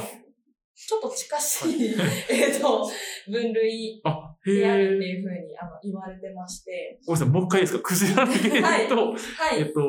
[0.76, 1.96] ちょっと近しい、
[2.30, 2.90] えっと、
[3.30, 5.10] 分類であるってえ。
[5.10, 7.84] いうふうにあの言われてまして、ごめんなさい、もう一回いいですか？
[7.84, 9.60] クジラのゲームと、はい。
[9.60, 9.82] えっと、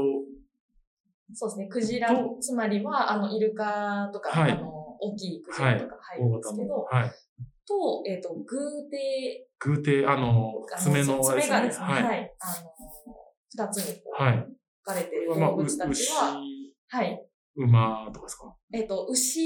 [1.32, 1.68] そうですね。
[1.68, 4.68] クジラと、つまりは、あの、イルカとか、はいあの、
[5.00, 7.10] 大きいクジラとか入るんですけど、はい。
[7.66, 11.92] と、えっ、と、グーテ偶定、あの、あの爪のあれ爪がですね、は。
[11.92, 12.04] はいい。
[12.04, 14.36] あの、二つにこう、はい。
[14.36, 14.46] 分
[14.84, 16.40] かれているまあ、動物たちは、
[16.88, 17.26] はい。
[17.56, 18.54] 馬とかですか？
[18.72, 19.40] えっ、と、牛、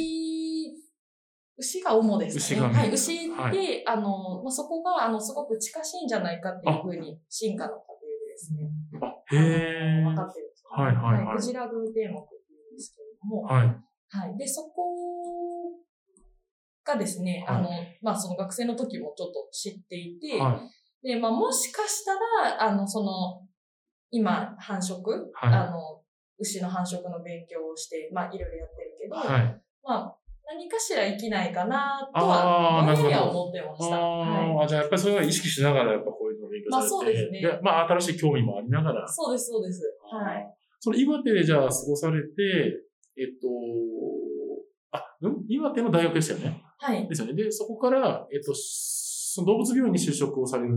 [1.58, 2.68] 牛が主です牛が。
[2.70, 2.90] はい。
[2.90, 8.70] 牛で、はあの、まあ、そこが、あの、すごく近しいんじゃないかっていうふうに、進化の過程でですね、
[9.02, 10.04] あ、へえ。
[10.04, 13.66] 分かってるんですよねはいはいはいクジラグーテー目っていうんですけれども、はい。
[13.66, 14.38] はい。
[14.38, 14.94] で、そこ
[16.84, 17.70] がですね、はいあの、
[18.02, 20.62] まあ、その学生の時もちょっと知っていて、は
[21.02, 21.08] い。
[21.08, 22.14] で、まあ、もしかした
[22.46, 23.42] ら、あの、その、
[24.10, 25.02] 今、繁殖、
[25.34, 26.02] はいあの、
[26.38, 29.60] 牛の繁殖の勉強をして、まあ、いろいろやってるけど、はい。
[29.82, 30.18] まあ、
[30.48, 33.96] 何かしら生きないかなとは、ぼんやりは思ってました。
[33.96, 34.56] あはい。
[34.56, 39.82] ーあ、じゃあやっぱりそれは意識しながらやっぱこういうのを勉強されて、まあそうですねでまあ新しい興味もありながら、そうです、そうです。
[40.10, 40.54] はい。
[40.80, 42.32] その岩手でじゃあ過ごされて、
[43.18, 43.48] えっと、
[44.92, 46.62] あ、うん岩手の大学でしたよね。
[46.78, 47.06] はい。
[47.08, 47.34] ですよね。
[47.34, 50.74] で、そこから、えっと、その動物病院に就職をされる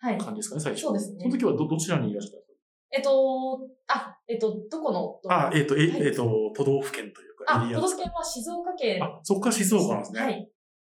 [0.00, 0.18] はい。
[0.18, 0.82] 感じですかね、最初。
[0.82, 2.48] そうですねその時はど、どちらにいらっしゃったんです
[2.92, 9.02] えっと、あ、えっと、どこのかあ、えっと、え、はいえっと、都道府県というか、あ、都道府県は静岡県。
[9.02, 10.20] あ、そこから静岡なんですね。
[10.20, 10.50] はい。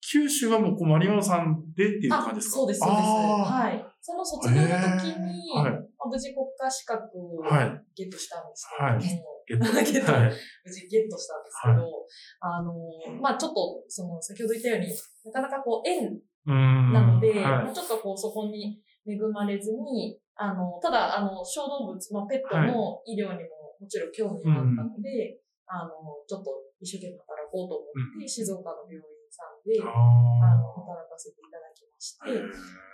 [0.09, 2.55] 九州はもう、こう、マリマさんでっていうあ感じですか？
[2.57, 3.01] そうです、そうです。
[3.03, 3.07] あ
[3.43, 3.85] はい。
[4.01, 4.71] その卒業の時
[5.19, 9.73] に、はいまあ無事国家資格をはいゲットしたんですけれども、ゲット。
[9.91, 10.31] ゲットはい。
[10.63, 12.05] 無事ゲットしたんですけど、
[12.39, 12.73] あの、
[13.19, 14.87] まあちょっと、その、先ほど言ったように、
[15.25, 16.21] なかなかこう、縁。
[16.45, 25.91] なので、はいまあちょっとこう、そこに恵まれずに、あの、ただ、あの、小動物、まあペットの医療にももちろん興味があったので、あの、
[26.27, 32.47] ちょっと一生懸命働こうと思って、静岡の病院さんで、あの、あ働かせていただきまして、ー。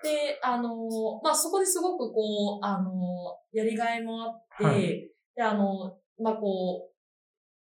[0.04, 2.92] で、あの、まあ、そこですごくこう、あの、
[3.52, 5.10] やりがいもあって、はい。
[5.36, 6.90] で、あの、まあ、こ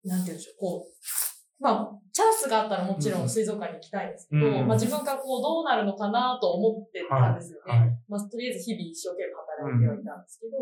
[0.04, 7.72] う、なんて言うんでしょう、こう、まあ、チャンスがあったらもちろん水族館に行きたいんですけど、うんまあ、自分がこう、どうなるのかなと思ってたんですよね。
[7.72, 7.98] はい。
[8.08, 10.58] まあ、とりあえず日々一生懸命働いてはいたんですけど、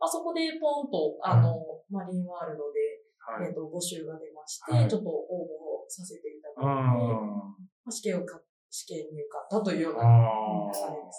[0.00, 1.52] まあ、そこでポンと、あの、
[1.92, 2.97] マリンワールドで、
[3.28, 3.48] はい。
[3.48, 7.54] えっ、と、募集が出まして、はいちょっと応募をさせていただいて、あま
[7.88, 10.02] あ試験をか、試験に受かったというような。
[10.02, 10.96] 流れですね。
[10.96, 11.12] で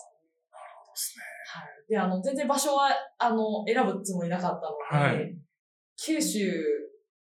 [0.96, 1.24] すね。
[1.54, 1.86] はい。
[1.90, 5.36] で、あの、全然場所は、あの、選ぶつもりなかったので、はい
[6.02, 6.40] 九州、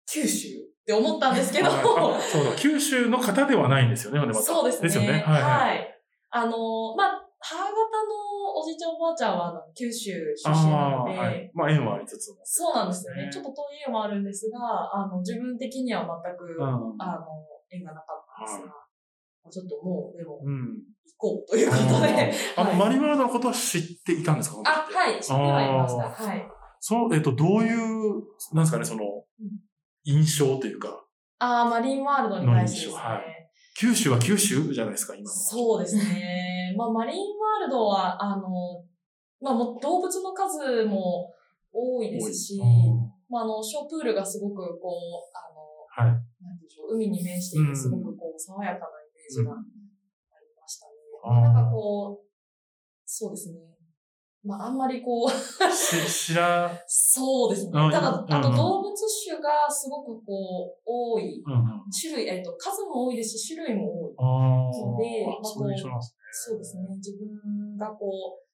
[0.06, 4.88] 九州って思ったんですけど、そうだ、九州の方ではないんですよね、そうですね。
[4.88, 5.12] ですよね。
[5.12, 5.44] はい、はい。
[5.44, 6.02] はい。
[6.32, 7.74] あの、まあ、母方の
[8.60, 11.52] おじいちゃんおばあちゃんはあの九州出身なので、ああ、はい。
[11.54, 12.40] まあ、縁はありつつも。
[12.44, 13.26] そうなんですよね。
[13.26, 14.60] ねちょっと遠い縁はあるんですが、
[14.94, 16.96] あの、自分的には全く、うん。
[17.00, 17.26] あの、
[17.72, 18.74] 縁がなかったんですが、
[19.52, 20.84] ちょっともう、でも、うん。
[21.20, 22.34] 行こうということで。
[22.58, 24.62] あ の、はいマリマラードのことは知っていたんですか？
[24.66, 26.06] あ、はい、知ってはいました。
[26.06, 26.48] あはい。
[26.80, 29.50] そう、えっと、どういう、なんですかね、そのうん、
[30.04, 31.06] 印象というか、
[31.40, 33.04] あーマリンワールドに対してですね。
[33.04, 33.39] はい
[33.80, 35.30] 九州は九州じゃないですか、今の。
[35.30, 36.76] そうですね。
[36.76, 38.84] まあ、マリンワールドは、あの、
[39.40, 41.32] まあ、もう動物の数も
[41.72, 42.60] 多いですし、
[43.30, 46.44] まあ、あの、ショープールがすごく、こう、あの、はい。
[46.44, 50.92] なんでしょう、海に面していて、すごくこう、爽やかなイメージがありましたね。
[51.24, 52.28] うんなんかこう、
[53.06, 53.79] そうですね。
[54.44, 55.30] まあ、あんまりこう、
[55.76, 56.00] し
[56.32, 57.72] 知ら、そうですね。
[57.76, 61.44] あただ、うんあと動物種がすごくこう、多い。
[61.46, 61.84] うんうん。
[61.92, 64.14] 種類、えっと、数も多いですし、種類も多い。
[64.18, 66.88] ああそうでまあそうですそうですね。
[66.96, 68.46] 自分がこう、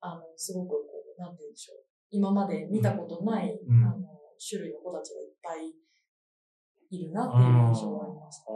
[0.00, 0.76] あの、すごくこ
[1.16, 1.84] う、なんて言うんでしょう。
[2.10, 3.98] 今まで見たことない、うんあの、
[4.38, 5.74] 種類の子たちがいっぱい
[6.90, 8.50] いるなっていう印象がありました。
[8.50, 8.54] あ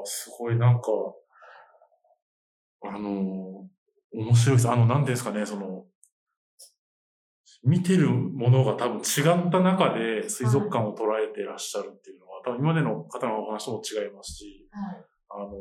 [0.00, 0.90] あ、すごいなんか、
[2.82, 3.43] あのー
[4.14, 4.68] 面白いです。
[4.68, 5.84] あの、なんですかね、その、
[7.64, 15.04] 見てるものが多分違った中で水族館を捉えてらっしゃるっていうのは、多分今までの方のお話とも違いますし、はい。
[15.30, 15.54] あのー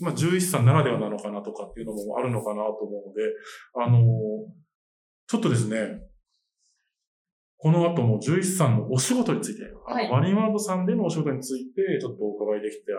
[0.00, 3.22] まあ、獣医師さんならではなのかなとかっていうのもあるのかなと思うので、
[3.74, 4.02] あのー
[5.30, 6.00] ちょっとですね、
[7.58, 12.92] この後も獣医師さんのお仕事について、はいマリンワールドさんでのお仕事について、ちょっとお伺いできた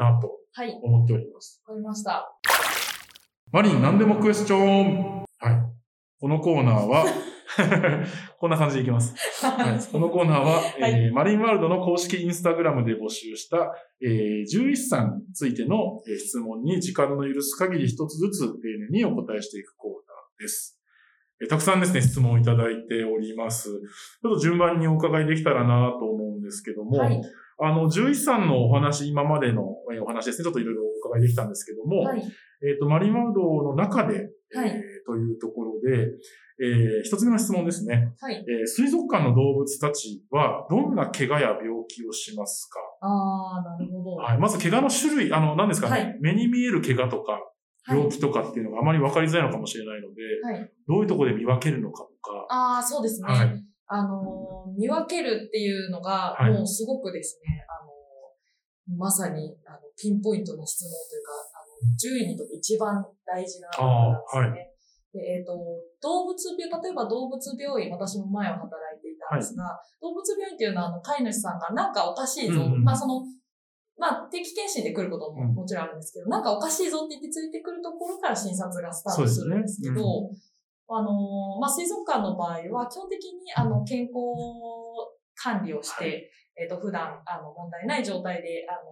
[0.00, 0.80] らなとはい。
[0.82, 1.62] 思っております。
[1.66, 2.35] わかりました。
[3.52, 5.76] マリン何でもクエスチョンはい。
[6.20, 7.06] このコーナーは、
[8.40, 9.14] こんな感じでいきます。
[9.44, 20.80] はい、 このコーナーは、はいえーマリンワールドの公式インスタグラムで募集した、えー、獣医師さんについての、えー質問に時間の許す限り一つずつ丁寧にお答えしていくコーナーです。
[21.40, 23.68] えーたくさんですね、質問をいただいております。
[23.68, 27.22] ちょっと順番にお伺いできたらなと思うんですけども、はい。
[27.58, 32.20] あの、獣医師さんのお話、今までのえーお話ですね、ちょっといろいろお伺いできたんですけども、はい。
[32.20, 36.10] えっ、と、マリンワールドの中で、はいえーというところで、
[36.60, 38.12] えー一つ目の質問ですね。
[38.20, 38.34] はい。
[38.34, 44.16] えー水族館の動物たちは、どんな怪我や病気をしますか、ああ、なるほど。
[44.16, 47.40] はい、まず、怪我の種類、あの、何ですかね、はい目に見える怪我とか、はい
[47.88, 50.72] 病気とかっていうのがあまり分かりづらいのかもしれないので、はい。
[50.88, 53.28] どういうところで見分けるのかとか、ああ、そうですね。
[53.28, 56.52] はいあのー、見分けるっていうのが、はい。
[56.52, 64.76] もうすごくですね、あのー、まさに、あの、ピンポイントな質問というか、あの、獣医にとって一番大事なことなんですね。
[65.16, 65.56] でえっ、と、
[66.02, 73.22] 動物病、例えば動物病院、私も前は働いていたんですが、動物病院っていうのは、あの、飼い主さんがなんかおかしいぞ、うんうんまあその、
[73.96, 75.54] まあ定期検診で来ることもうん。
[75.54, 80.28] もちろんあるんですけど、なんかおかしいぞって言ってついてくるところから診察がスタートするんですけど、
[80.88, 84.14] あの、まあ、水族館の場合は、基本的に、あの、健康
[85.34, 86.10] 管理をして、は
[86.62, 88.90] えっ、と、普段、あの、問題ない状態で、あの、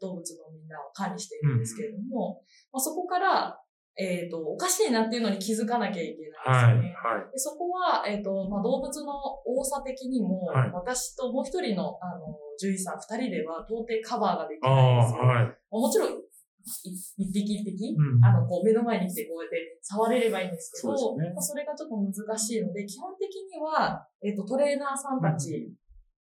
[0.00, 3.58] 動物のみんなを管理しているんですけれども、まあ、そこから、
[3.98, 7.32] えっ、と、おかしいなっていうのに気づかなきゃいけはい、はいないですよね。。
[7.32, 9.12] でそこは、えっ、と、まあ、動物の
[9.44, 15.22] 多さ的にも、はい私ともう一人の、あの、獣医さん二人では到底カバーができあないんですよ。
[15.22, 15.56] あ、はい。
[15.70, 16.14] もちろん、い
[17.16, 18.24] 一匹一匹、うん。
[18.24, 21.28] あの、こう、目の前に来てこうやって触れればいいんですけど、そね。
[21.28, 25.72] れがちょっと難しいので、基本的には、えっ、と、トレーナーさんたち、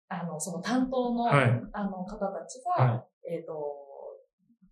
[0.09, 1.63] あの、その担当の、はい。
[1.73, 3.55] あの方たちが、はえっ、と、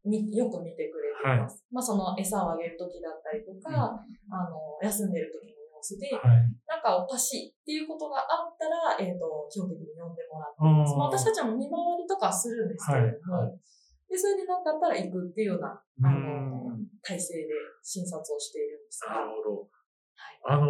[0.05, 1.65] み、よく見てくれています。
[1.71, 6.51] まあ、その餌をあげるときだったりとか、あの、休んでる時の様子で、はい。
[6.67, 10.95] なんかおかしいっていうことがあったら、えっ、と、基本的に呼んでもらっています。
[10.97, 13.51] まあ、私たちも見回りとかはするんですけれども、はい。
[13.51, 13.57] は
[14.13, 16.87] で、それでなんかあったら行くっていうような、うあの、ん。
[17.03, 17.49] 体制で
[17.83, 19.69] 診察をしているんですが、なるほど。
[20.45, 20.69] あのー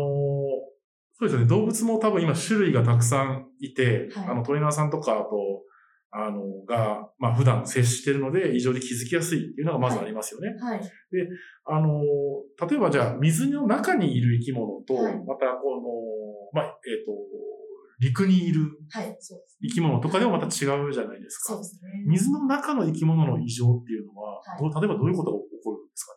[1.14, 1.46] そうですよね。
[1.46, 5.62] 動物も多分今種類がたくさんいて、はいあのトレーナーさんとかあと、
[6.10, 10.48] あの、が、まあ普段接してるので異常に気づきやすいっていうのがまずありますよね。
[10.60, 10.80] はい。
[11.66, 15.82] あのー例えばじゃあ水の中にいる生き物と、はいまたこの、
[16.52, 17.12] まあ、えっ、と、
[18.02, 18.66] 陸にいる。
[19.62, 21.54] 生き物とかでもまた違うじゃないですか。
[21.54, 22.02] そうですね。
[22.06, 26.12] 水の中の生き物の異常っていうのは、はい例えばどういうことが起こるんですか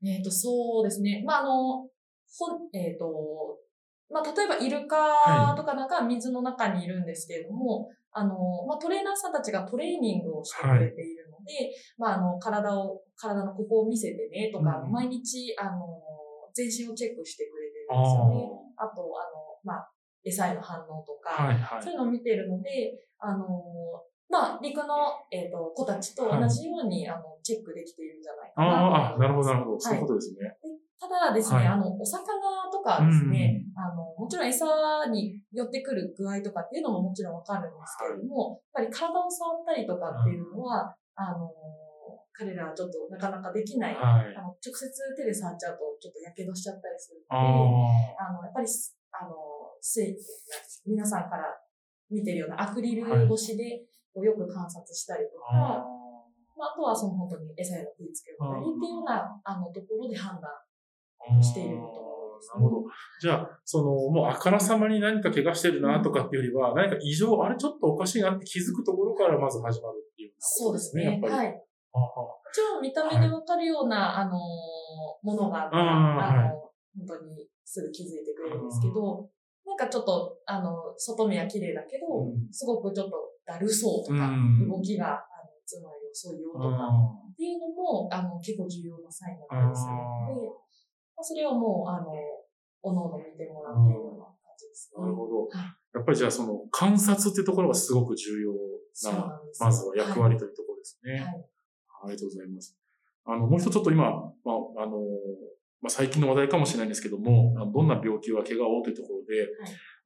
[0.00, 0.16] ね？
[0.16, 1.22] えっ、と、そうですね。
[1.26, 1.88] まあ、あの、
[2.38, 3.06] ほん、えっ、と、
[4.08, 16.00] まあ、例えばイルカとかなんかは水の中にいるんですけれども、あの、まあ、トレーナーさんたちがトレーニングをしてくれているので、まあ、あの、体を、体のここを見せてねとか、うん毎日、あの、
[16.54, 18.48] 全身をチェックしてくれてるんですよね。
[18.76, 19.92] あと、あの、まあ、
[20.26, 23.46] 餌への反応とか、はいはいそういうのを見てるので、あの、
[24.28, 29.72] まあ、陸の、えっ、と、子たちと同じように、あの、チェックできているんじゃないかなとああ、あなるほど、なるほど。
[29.72, 30.56] はいそういうことですね。
[30.98, 32.26] ただですね、はいあの、お魚
[32.72, 34.66] とかですね、あの、もちろん餌
[35.12, 41.52] に寄ってくる具合とかっていうのももちろんわかるんですけれども、やっぱり体を触ったりとかっていうのは、あの、
[42.32, 43.94] 彼らはちょっとなかなかできない。
[43.94, 44.34] はい。
[44.36, 48.28] あの直接手で触っちゃうと、ちょっと火傷しちゃったりするあので、あ。
[48.28, 48.68] あの、やっぱり
[49.80, 50.16] 水、
[50.86, 51.44] 皆さんから
[52.10, 53.84] 見てるようなアクリル越しで、
[54.14, 55.84] こうよく観察したりとか、あ
[56.56, 62.86] まあ、あとはその本当に餌への食いつけをったりっていうような、あの、ところで判断ーしていることが多いですねなるほど。
[63.20, 71.04] じゃあ、その、もうあからさまに何か怪我してるなとかっていうよりは、何か異常、あれちょっとおかしいなって気づくところからまず始まるっていうそうですね。
[71.04, 71.34] やっぱり。
[71.34, 71.62] はい。
[71.92, 74.36] もちろん見た目でわかるような、あのー
[75.22, 79.28] ものがあったあの本当にすぐ気づいてくれるんですけど、
[79.76, 90.00] なんかちょっと、あの、外見は綺麗だけど、うんすごくちょっとだるそうとか、うん動きが、あの、つまり遅いよとか、あっていうのも、あの、結構重要なサインだったりするの
[90.32, 90.48] で、
[91.14, 92.12] まあ、それをもう、あの、
[92.82, 95.02] おのおの見てもらっているような感じですね。
[95.02, 95.46] なるほど。
[95.46, 98.52] はいやっぱりじゃあその観察っていうところがすごく重要
[99.10, 101.12] な、なまずは役割というところですね。
[101.12, 101.22] はい。
[101.22, 101.32] はい。
[101.32, 102.76] ありがとうございます。
[103.24, 105.00] あの、もう一つちょっと今、まあ、あの、
[105.82, 109.48] まあ、最近の話題かもしれないんですけども、どんな病気は怪我をというところで、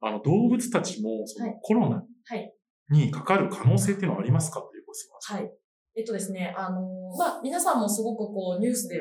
[0.01, 1.59] あの、動物たちもそのはい。
[1.61, 2.53] コロナはい。
[2.89, 4.59] にかかる可能性っていうのはありますか？
[4.59, 5.51] というご質問はい。
[5.95, 6.81] えっとですね、あの
[7.17, 8.97] まあ、皆さんもすごくこう、ニュースで、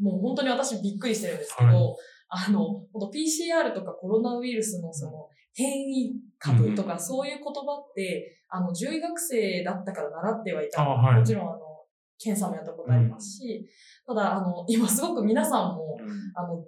[0.00, 1.96] もう本当に私びっくりしてるんですけど、はい。
[2.28, 5.12] あの、本当 PCR とかコロナウイルスのその、
[5.52, 7.50] 変異株とか、そういう言葉
[7.80, 10.82] って、あの、獣医学生だったから習ってはいた。
[10.82, 11.20] あはい。
[11.20, 11.58] もちろん、あの、
[12.18, 13.66] 検査もやったことありますし、
[14.06, 16.08] ただ、あの、今すごく皆さんも、うん。
[16.34, 16.64] あの、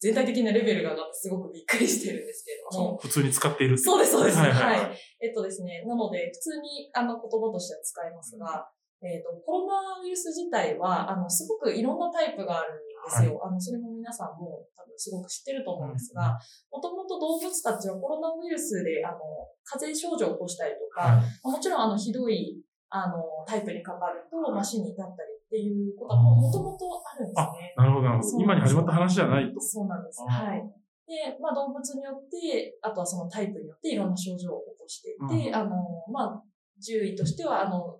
[0.00, 4.38] 全体的なレベルが上がってすごくびっくりしてるんですけれども、普通に使っているそうです、そうです。
[4.38, 4.80] ははいい、はい。
[4.80, 4.98] はい。
[5.20, 8.66] えっとですね、なので、普通にあの言葉としては使いますが、
[9.02, 13.40] えっと、コロナウイルス自体は、あの、すごくいろんなタイプがあるんですよ。
[13.44, 16.36] あの、それも皆さんも多分すごく知ってると思うんですが、
[16.70, 19.18] もともと動物たちはコロナウイルスで、あの、
[19.64, 21.48] 風邪症状を起こしたりとか、はい。
[21.48, 27.74] もちろんあの、ひどい、あの、タイプにかかると、まあ、死に至ったりっていうことはもともとあるんですね。
[27.76, 28.42] なるほど、なるほど。
[28.42, 29.60] 今に始まった話じゃないと。
[29.60, 30.20] そうなんです。
[30.22, 30.62] はい。
[31.06, 35.70] で、まあ動物によって、あとはそのタイプによっていろんな症状を起こしていて、うんあの、
[36.12, 36.42] まあ、
[36.82, 37.98] 獣医としては、あの、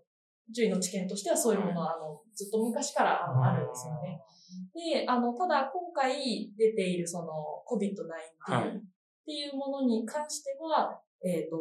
[0.55, 4.21] 獣医の知見としてはそういうものは、あの、ずっと昔からあのあるんですよね。
[4.75, 7.27] で、あの、ただ今回出ているその
[7.69, 8.81] COVID-19 はい
[9.21, 11.57] っていうものに関しては、えっ、と、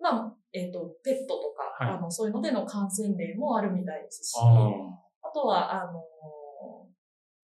[0.00, 1.98] まあ、えっ、と、ペットとか、はい。
[1.98, 4.46] あの、そういうのでの感染例もあるみたいですし、あ
[5.22, 6.00] あとは、あの、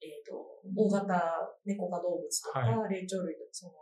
[0.00, 0.34] えっ、と、
[0.76, 1.22] 大型
[1.64, 3.72] 猫科動物とか、は霊長類とか、その、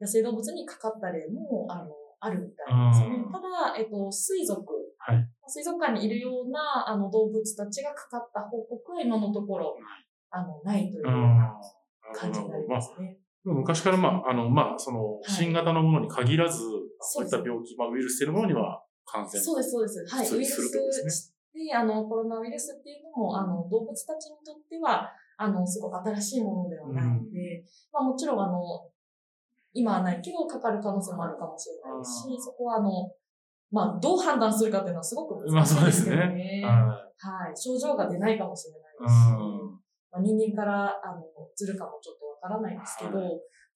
[0.00, 3.16] 野生動物にかかった例も、あの、あるみたいですよね。
[3.24, 3.32] うん。
[3.32, 4.64] ただ、えっ、と、水族、
[4.98, 5.28] はい。
[5.46, 9.76] 水族館にいるような、あの、動物たちがかかった報告は今のところ、
[10.30, 11.10] あの、ないというあ。
[11.10, 11.56] ような
[12.08, 12.14] うん。
[12.14, 13.18] 感じになりますね。
[13.44, 15.30] 昔から、まあ、あの、まあ、その、い。
[15.30, 16.62] 新型のものに限らず、
[17.00, 19.42] そうういった病気、まあ、ウイルスっていうものには感染。
[19.42, 20.04] そうです、そうです。
[20.06, 20.30] はい。
[20.30, 28.88] ウイルスで、あの、コロナウイルスっていうのも、あの、動物たちにとっては、あの、すごく新しいものではないので、まあもちろん、あの、
[29.72, 32.90] 今はないけど、かかる可能性もあるかもしれないしう、んそこは、あの、
[33.70, 36.62] まあ、どう判断するかっていうのはすごくまあ難しいですけどそうですね。
[36.64, 36.72] は
[37.20, 37.56] はい。
[37.56, 39.02] 症状が出ないかもしれないい。
[39.02, 41.22] ですし、うんまあ、人間から、あの、
[41.54, 43.30] ずるかもちょっとわからないんですけど、は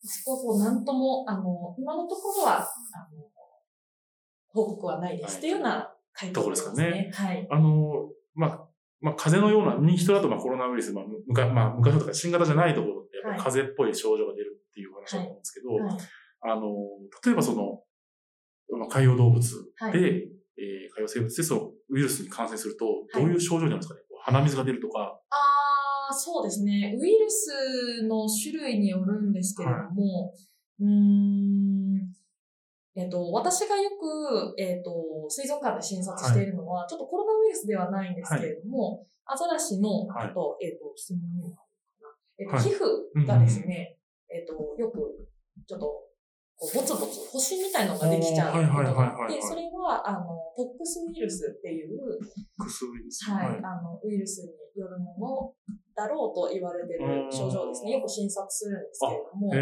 [0.05, 2.65] そこはこう、なんとも、あの、今のところは、あ
[3.15, 3.25] の、
[4.49, 7.11] 報告はないですっていうような回答ところですかね。
[7.13, 7.49] はい。
[7.51, 8.69] あの、まあ、
[9.01, 15.99] まあ、風邪のような、に人だとまあコロナウイルス、まあ、むかまあ、昔とか新型じゃないところって、やっぱり風邪っぽい症状が出るっていう話だと思うんですけど、はい。
[16.53, 16.63] あの、
[17.25, 17.83] 例えばその、
[18.79, 20.01] まあ、海洋動物で、はい
[20.57, 25.19] えー海洋生物でそのウイルスに感染すると、はいどういう症状になるんですかね、鼻水が出るとか。
[26.09, 26.97] ああ、そうですね。
[26.99, 30.35] ウイルスの種類によるんですけれども、
[30.81, 31.85] うーん、
[32.97, 34.93] えっ、と、私がよく、えっ、と、
[35.29, 40.27] 水族館で診察しているのは、ちょっとコロナウイルスではないんですけれども、アザラシの、はい。
[40.29, 41.65] あと、えっ、と、質問にもあるのか
[42.03, 42.13] な。
[42.39, 42.65] えっ、と、はい。
[42.65, 45.29] 皮膚がですね、えっ、と、よく、
[45.67, 45.87] ちょっと、
[46.57, 49.23] こうボツボツ、星みたいのができちゃうことはいはいはいがはいはい。
[49.23, 50.21] あって、それは、あの、
[50.55, 51.99] ポックスウイルスっていう、
[52.59, 53.25] 薬ウイルス。
[53.31, 55.53] はい、あの、ウイルスによるもの
[55.95, 57.93] だろうと言われてる症状ですね。
[57.93, 59.55] よく診察するんですけれども。
[59.55, 59.59] え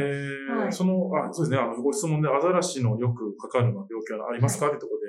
[0.56, 5.06] ーはいその、あ、そうですね、あの、ご質問でアザラシのよくかかる病気はありますか、ってところで、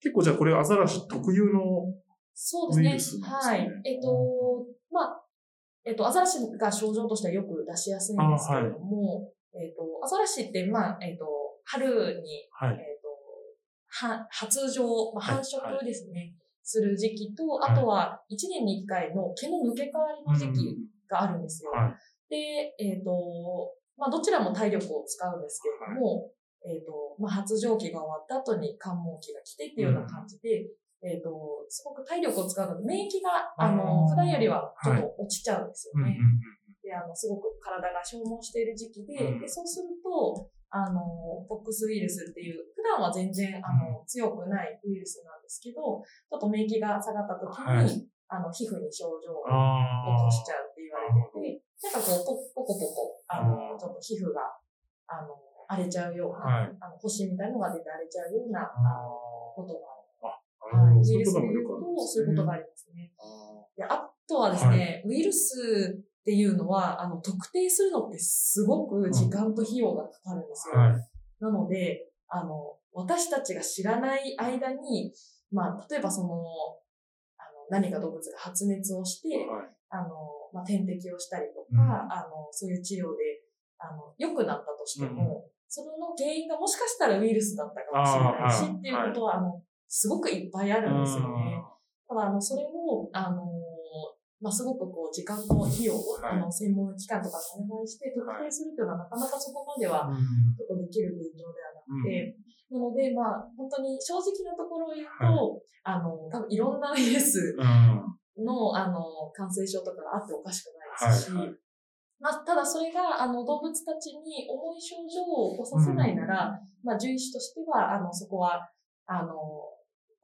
[0.00, 1.86] 結構じゃあこれアザラシ特有の、
[2.34, 2.88] そうですね。
[2.88, 3.82] ウイルスなんですねはい。
[3.84, 5.24] えっ、と、まあ、
[5.84, 11.26] えっ、と、アザラシが症状としてはよく出しやすいんですけれども、えっ、と、アザラシって、まあ、えっ、と、
[11.64, 11.86] 春
[12.20, 12.72] に、はい。
[12.72, 13.08] えっ、と、
[13.86, 14.82] は発情、
[15.14, 16.34] まあ、はい繁殖ですね、
[16.64, 21.70] する時期と、あとは1年に1回の毛の抜け替わりの時期があるんですよ。
[21.70, 21.94] はい。
[22.30, 23.12] で、えっ、と、
[23.96, 26.32] まあ、どちらも体力を使うんですけれども、
[26.64, 30.66] えっ、と、まあ、発情期が終わった後に関門期が来てっていうような感じで、
[31.04, 31.28] えっ、と、
[31.68, 36.16] すごく体力を使うので、免疫が、あの、普段よりはちょっと落ちちゃうんですよね。
[36.18, 36.80] うんうんうん。
[36.80, 39.40] で、あの、すごく体が消耗している時期で、うん。
[39.40, 48.08] で、そうすると、あの、ポックスウイルスっていう、普段は全然、あの、強くないウイルスなんですけど、ちょっと免疫が下がった時に、はい。
[48.28, 53.78] あの、皮膚に症状をあ落としーちゃうって言われてて、なんかこう、ポポコポコ、あの、うん。
[53.78, 54.52] ちょっと皮膚が、
[55.08, 55.34] あの、
[55.66, 56.76] 荒れちゃうようはい。
[56.78, 59.16] な、あの、星みたいのが出て荒れちゃうような、あの、
[59.54, 59.94] ことが
[60.72, 63.12] なるウイルそういうこともスで言うと、そういうことがありますね。
[63.18, 70.74] あであとはですね、ウイルスっていうのは、あの、特定するのってすごく時間と費用がかかるんですよ。
[70.74, 71.10] ーはい。
[71.40, 75.12] なので、あの、私たちが知らない間に、
[75.52, 76.28] まあ、例えばその、
[77.38, 79.66] あの、何か動物が発熱をして、はい。
[79.90, 80.08] あの、
[80.52, 83.42] まあ、点滴をしたりとか、うんあの、そういう治療で、
[83.78, 91.62] あの、良くなったとしても、その原因がもしかしたらウイルスだったかもしれないし、っていうことは、あの、すごくいっぱいあるんですよね。
[92.08, 93.44] ただ、あの、それを、あの、
[94.44, 96.36] まあ、すごくこう、時間と費用を、はい。
[96.36, 100.20] あの、専門機関とかにお願いして、特定するというのは、なかなかそこまでは、うん。
[100.52, 102.36] ちょっとできる現状ではなくて、
[102.68, 108.44] なので、まあ、本当に正直なところを言うと、あの、多分いろんなウイルスうん。
[108.44, 111.32] の、あの、感染症とかがあっておかしくないですし、
[112.20, 118.68] まあ、ただそれが、あの、動物たちに重い症状を起こさせないなら、まあ、獣医師としては、あの、そこは、
[119.06, 119.32] あの、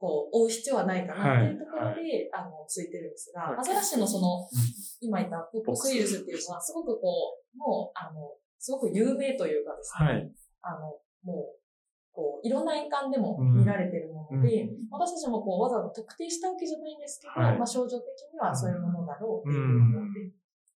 [0.01, 4.49] こう、追う必要はないかなっていうところで、あの、ついてるんですが、はいアザラシのその、
[4.99, 10.31] 今言ったポップスウイルスっていうのは、すごくこう、もう、あの、すごく有名というかですね、はい。
[10.63, 11.61] あの、もう、
[12.11, 20.31] こう、いろんな印鑑でもうん見られてるもので、うん私たちもこう、わざわざ特定したわけじゃないんですけど、はいまあ、症状的にはそういうものだろうっていうふうに思って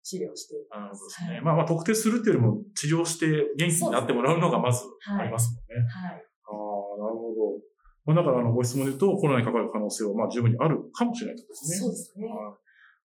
[0.02, 0.68] 治療している。
[0.72, 1.30] なるほどですね。
[1.30, 5.88] はいまあまあ、特定するっていうよりも、治療して元気になってもらうのがまずありますもんね。
[5.88, 6.12] はい。
[6.12, 7.71] ああ、なるほど。
[8.06, 11.78] まあ、だから、あの、ご質問で言うと、コロナにかかる可能性は、まあ、十分にあるかもしれないとですね。
[11.78, 12.26] そうですね。
[12.28, 12.38] はい。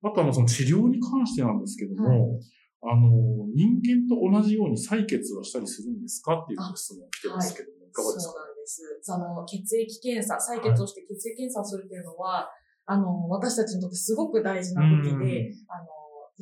[0.04, 2.40] あと、あの、その治療に関してなんですけども、
[2.84, 8.34] あの、人間と同じように採血はしたりするんですかっていうご質問来てますけども、いかがですか？
[8.34, 8.82] そうなんです。
[9.02, 12.50] その血液検査、採血をして血液検査をするっていうのは、
[12.88, 15.86] あの、私たちにとってすごく大事な武器うんで、あの、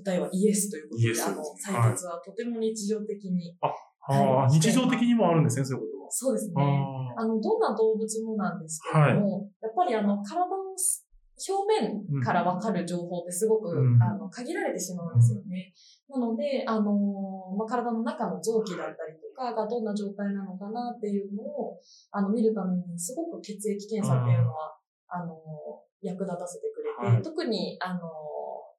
[0.02, 1.44] 答えはイエスということで、あの、
[1.92, 3.68] 採血はとても日常的に、あ
[4.08, 6.54] あ、はい日常的にもあるんですね、そういうこそうですね。
[7.18, 10.56] ああの、どんな動物もなんですけれども、やっぱりあの、体の
[11.48, 15.74] 表面からわかる情報ってすごく、うんあの、限られてしまうんですよね。
[16.10, 16.92] なので、あの、
[17.58, 21.80] まあ、体の中の臓器だったりとかがどんな状態なのかなっていうのを、
[22.12, 24.76] あの、見るためにすごく血液検査っていうのは、
[25.08, 25.40] あの、
[26.02, 28.00] 役立たせてくれて、はい特に、あの、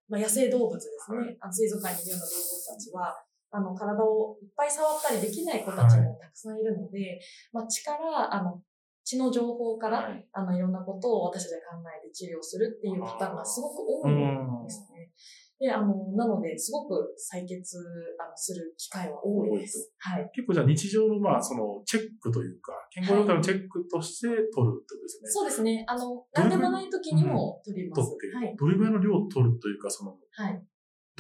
[0.09, 1.37] まあ、野生動物ですはね。
[1.41, 3.17] あの水族館にいるような動物たちは、
[3.51, 7.21] あの、体をいっぱい触ったりできない子たちもたくさんいるので、
[7.53, 8.63] まあ、血から、あの、
[9.05, 15.11] 血の情報から、はいあの、いろんなことを私たちが考えて治療するっていうパターンがすごく多いんですね。
[15.59, 17.77] で、あの、なので、すごく採血、
[18.19, 19.93] あの、する機会は多いです。
[19.99, 20.31] はい。
[20.33, 25.31] 結構じゃあ日常の、まあ、その、チェックというか、健康状態のチェックとして取るってことですね。
[25.31, 25.85] そうですね。
[25.87, 28.09] あの、どれぐらい何でもない時にも取ります。
[28.09, 28.57] 取って、はい。
[28.57, 30.65] どれぐらいの量を取るというか、その、はい。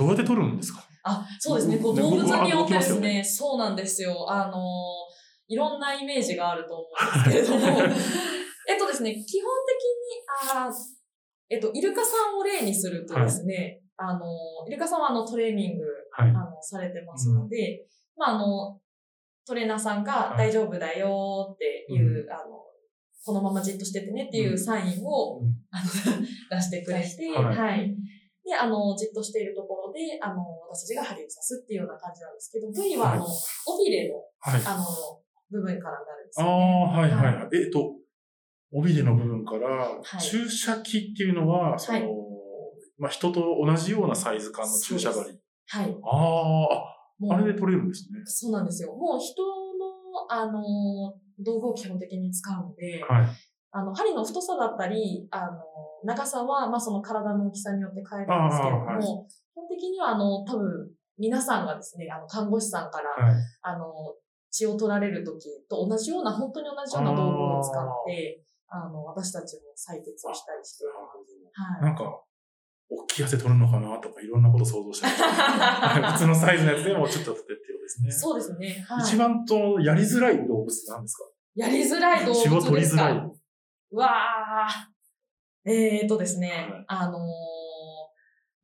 [0.00, 0.82] どうやって取るんですか？
[1.04, 1.78] あ、そうですね。
[1.78, 4.26] こうね動物によってです動ね、そうなんですよ。
[4.30, 4.62] あの、
[5.46, 6.86] いろんなイメージがあると思
[7.24, 7.78] うんですけれども、
[8.68, 9.50] えっとですね、基本
[10.46, 10.70] 的に、あ
[11.50, 14.24] えっと、イルカさんを例にするとですね、あの、
[14.66, 16.30] イルカさんはあのトレーニング、はい。
[16.30, 17.86] あの、されてますので、
[18.16, 18.80] まあ、あの、
[19.46, 20.48] トレーナーさんがはい。
[20.48, 22.64] 大丈夫だよっていう、うあの、
[23.24, 25.54] このままじっとしててねっていうサインを、うん。
[25.70, 25.90] あの
[26.50, 27.56] 出してくれて、はい。
[27.56, 27.96] はい。
[28.44, 34.62] で、あの、じっとしているところで、あの、私たちが針を刺すっていうような感じなんですけど、部位は、あの、尾びれの、はい。
[34.64, 34.84] あの、
[35.50, 36.56] 部分からになるんですあよ、あ、
[36.96, 37.02] ね。
[37.02, 37.48] はいはいはい。
[37.56, 37.96] えっと、
[38.72, 42.08] 尾びれの部分から、い注射器っていうのは、その、はい
[42.98, 45.40] まあ、人と同じようなサイズ感の注射針。
[45.68, 45.96] はい。
[46.02, 46.16] あ
[47.18, 48.20] もあ、あれで取れるんですね。
[48.24, 48.94] そうなんですよ。
[48.94, 53.26] もう人の、あの、道具を基本的に使うので、はい。
[53.72, 55.62] あの、針の太さだったり、あの、
[56.04, 63.34] 長さは、まあ、その体の大きさによって変えるんですけれども、基本的には、あの、多分、皆さんがですね、あの、看護師さんから、はい。
[63.62, 63.92] あの、
[64.50, 71.82] 血を取られる時と同じような、本当に同じような道具を使って、あの、私たちも採血をしたりして、はい。
[71.82, 72.22] なんか、
[72.88, 76.10] 大きい汗取るのかなとか、いろんなこと想像してました。
[76.12, 78.10] 普通のサイズのやつでもちょっと取ってっていうことですね。
[78.10, 78.84] そうですね。
[78.88, 79.04] はい。
[79.04, 81.24] 一番とやりづらい動物なんですか？
[81.54, 83.02] やりづらい動血を物ですか？
[83.08, 83.39] 取りづらい。
[83.92, 85.70] うわー。
[85.70, 87.18] えーとですね、はいあの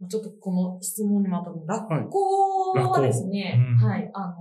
[0.02, 4.32] ー、ちょっとこの質問にまた、ラッはいコはですね、ラッコうんはい、あの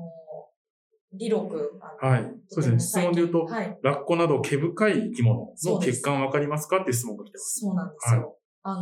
[1.14, 2.24] ー、理録、はい。
[2.48, 2.80] そうですね。
[2.80, 7.60] 質問で言うと、はい、ラッコなど毛深い生き物の血管わかりますかっていう質問が来てます。
[7.60, 8.38] そうなんですよ。
[8.64, 8.82] あの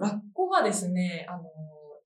[0.00, 1.44] ラッコがですね、あのー、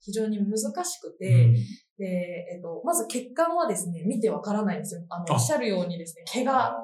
[0.00, 1.54] 非常に難しくて、うん
[1.98, 2.06] で、
[2.52, 5.02] えっと、まず血管はですね、見てわからないんですよ。
[5.08, 6.76] あの、あおっしゃるようにですね、毛が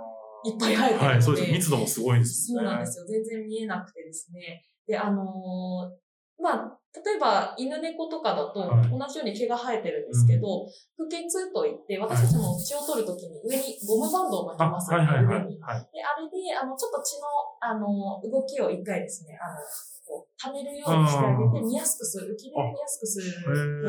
[0.45, 1.53] いっぱい生えてるので、はい、そうです。
[1.53, 2.59] 密度もすごいですね。
[2.59, 3.05] そうなんですよ。
[3.07, 4.65] 全然見えなくてですね。
[4.87, 6.09] で、あのー
[6.39, 10.67] まあ、例えば犬猫とかだとはい同じように毛が生えてるんですけど、
[10.97, 17.27] 不潔といって、私たちも血を取るときに上にゴムバンドを巻きあ、ますよね、はいはいはいで、あれで、あの、ちょっと血の、
[17.61, 19.59] あの、動きを一回ですね、あの、
[20.07, 23.35] こう、溜めるようにしてあげて、見やすくする、浮き出見やすくする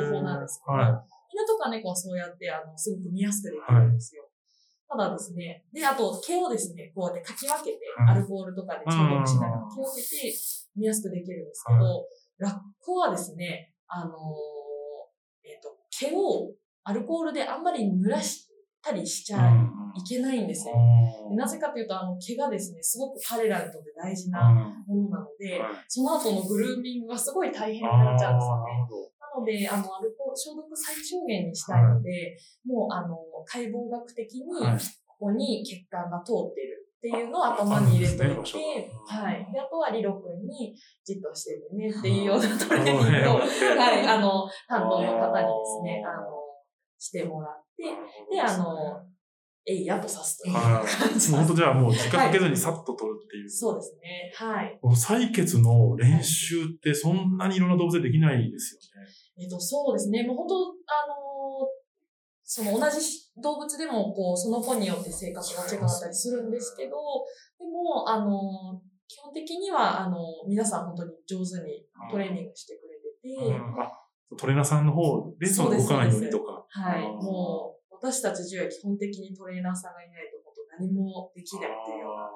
[0.02, 4.29] 方法なんですけど、は犬とか猫はそうやって、あの、すごく見やすくできるんですよ。
[4.90, 9.70] ただですね、で、あと、毛をですね、こうやってかき分けて、はいアルコールとかで消毒しながらうん。
[9.70, 10.34] かき分けて、
[10.76, 12.06] 見やすくできるんですけど、
[12.40, 14.12] ラッコはですね、あのー
[15.44, 16.52] えっ、と、毛を
[16.84, 18.50] アルコールであんまり濡らし
[18.82, 19.38] たりしちゃ
[19.96, 20.74] いけないんですよ。
[21.30, 24.50] でなぜかというと、あの、毛がですね、すごく彼らにとって大事な
[24.88, 29.09] ものなので、その後のグルーミングがすごい大変になっちゃうんですよね。
[29.40, 34.44] なので、あの、アルコ消毒最小限にしたいので、もう、あの、解剖学的に、
[35.08, 39.48] ここに血管が通ってるっていうのを頭に入れておいて、ねはい。
[39.54, 40.76] で、あとはリロ君に
[41.06, 46.28] じっとしててねっていうようなトレーニングを、 ははい、あの、担当の方にですね、あの、
[46.98, 47.84] してもらって、
[48.30, 49.10] で、あの、
[49.70, 51.36] えいやとさすというは感じい。
[51.36, 53.50] 本当じゃあもう時間かけずにさっと取るっていう。
[53.50, 54.34] そうですね。
[54.36, 54.80] はい。
[54.84, 59.08] 採血の練習ってそんなにいろんな動物でできないですよね。
[59.40, 60.24] えっと、そうですね。
[60.24, 61.68] もう本当、あの
[62.44, 62.98] その同じ
[63.38, 66.98] 動物でも、こう、その子によって性格が違ったりするんですけど、
[67.60, 70.18] でも、あの基本的には、あの
[70.48, 76.66] 皆さん本当に上手にトレーニングしてくれてて、トレーナーさんの方でその動かないようにとか。
[76.70, 77.02] はい。
[77.02, 82.30] もう、私たち10は基本的にトレーナーさんがいないと、本当何もできないっていうような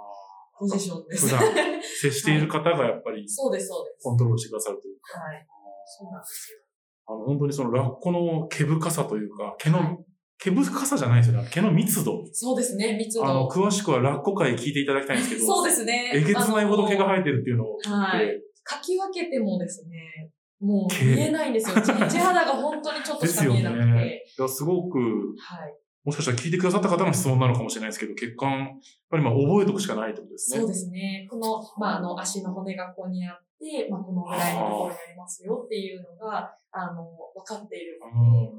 [0.60, 1.28] ポジションです。
[1.28, 4.04] 普段接している方がやっぱり そうです、そうです。
[4.04, 5.20] コントロールしてくださるというか。
[5.20, 5.46] はい。
[5.86, 6.63] そうなんですよ。
[7.06, 9.98] あの、本当にそのラッコの毛深さというか、毛の、はい
[10.40, 11.48] 毛深さじゃないですよね。
[11.50, 12.22] 毛の密度。
[12.34, 13.26] そうですね、密度。
[13.26, 16.12] あの、詳しくはラッコ界聞いていただきたいんですけど、そうですね。
[16.14, 21.76] えげつないほど毛が生えてるっていうのをはいかき分けてもですね、もう毛見えないんですよ。
[21.84, 23.60] 地地肌が本当にちょっとしかですよね。
[23.60, 24.26] 見えなくて。
[24.38, 25.78] いやすごく、はい。
[26.04, 28.70] もしかしたら聞いてくださった方の質問なのかもしれないですけど、血管、やっ
[29.10, 30.60] ぱりまあ覚えておくしかないってことですね。
[30.60, 31.28] そうですね。
[31.30, 33.44] この、まあ、あの、足の骨がここにあって、
[33.90, 37.04] まあ、このぐらいのところにありますよっていうのが、あの、
[37.36, 38.08] 分かっているの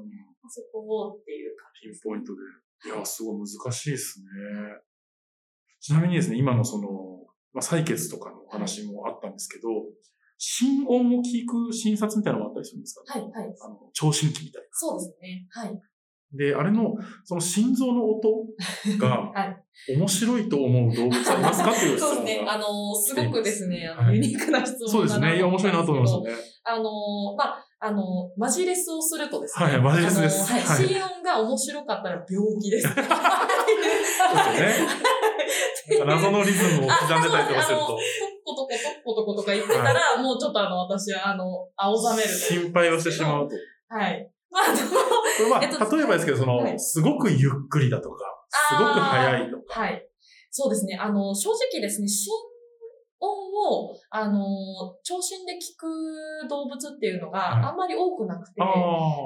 [0.05, 1.99] で、あそこをっていう感じピン。
[2.03, 2.41] ポイントで。
[2.85, 4.25] いや、すごい難しいですね。
[5.79, 6.89] ちなみにですね、今のその、
[7.53, 9.69] まあ、採血とかのお話もあったんですけど、
[10.37, 13.55] 心音を聞く診察みたいなのもあったりするんですか、はい、はい。
[13.61, 15.47] あの、聴診器みたいそうですね。
[15.49, 15.81] はい。
[16.33, 16.37] な。
[16.37, 18.29] で、あれの、その心臓の音
[18.99, 19.93] が はい。
[19.97, 21.71] 面白いと思う動物ありますか？
[21.71, 22.45] っていう質そう問ですね。
[22.45, 22.53] が。
[22.53, 25.35] あの、すごくですね、あの、はいユニークな質問そうですね。
[25.35, 26.31] いや、面白いなと思いますよね。
[26.63, 26.83] あの、
[27.35, 28.03] まあ、あの、
[28.37, 29.65] マジレスをするとですね。
[29.65, 30.59] はいマジレスですは。
[30.59, 32.87] はいい心音が面白かったら病気です。
[32.87, 33.07] そうです
[35.93, 36.05] よね。
[36.05, 37.97] 謎のリズムを刻んでたりとかすると、あのトッ
[38.45, 41.45] コトコトッコトコとか言ってたら、もうちょっとあの、私はあの、
[41.75, 42.33] 青ざめると。
[42.33, 43.55] 心配をしてしまうと。
[43.89, 44.31] はい。
[44.49, 44.77] まあ、あの、
[45.49, 49.81] まあ、えっと例えばですけど、その、はいすごくゆっくりだとか、すごく速いとか。
[49.81, 50.07] はい。
[50.51, 50.97] そうですね。
[50.97, 52.33] あの、正直ですね、心
[53.19, 54.45] 音を、あの、
[55.03, 58.65] 聴診で聞く動物っていうのがはいあんまり多くなくて、あ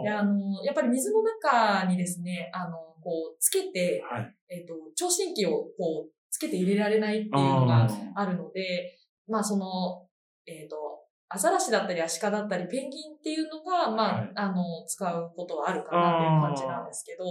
[0.04, 4.16] であの、やっぱり水の中にですね、あの、こう、つけて、あ。
[4.16, 4.36] はい。
[4.50, 8.98] えっ、と、聴診器をこう、つけて入れられないっていうのがあるので、
[9.28, 10.08] まあその、
[10.46, 10.78] えっ、と、
[11.32, 14.32] アザラシだったりアシカだったりペンギンっていうのが、まあ、はい。
[14.34, 17.24] あの、使うことはあるかなっていう感じなんですけど、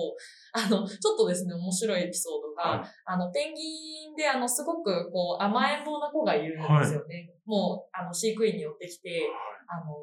[0.53, 2.88] あの、ちょっとですね、面白いエピソードが、はい。
[3.07, 7.34] あの、ペンギンで、あの、すごく、こう、甘えん坊な子がいるんですよね。
[7.44, 9.28] もう、あの、飼育員に寄ってきて、
[9.66, 9.96] あの、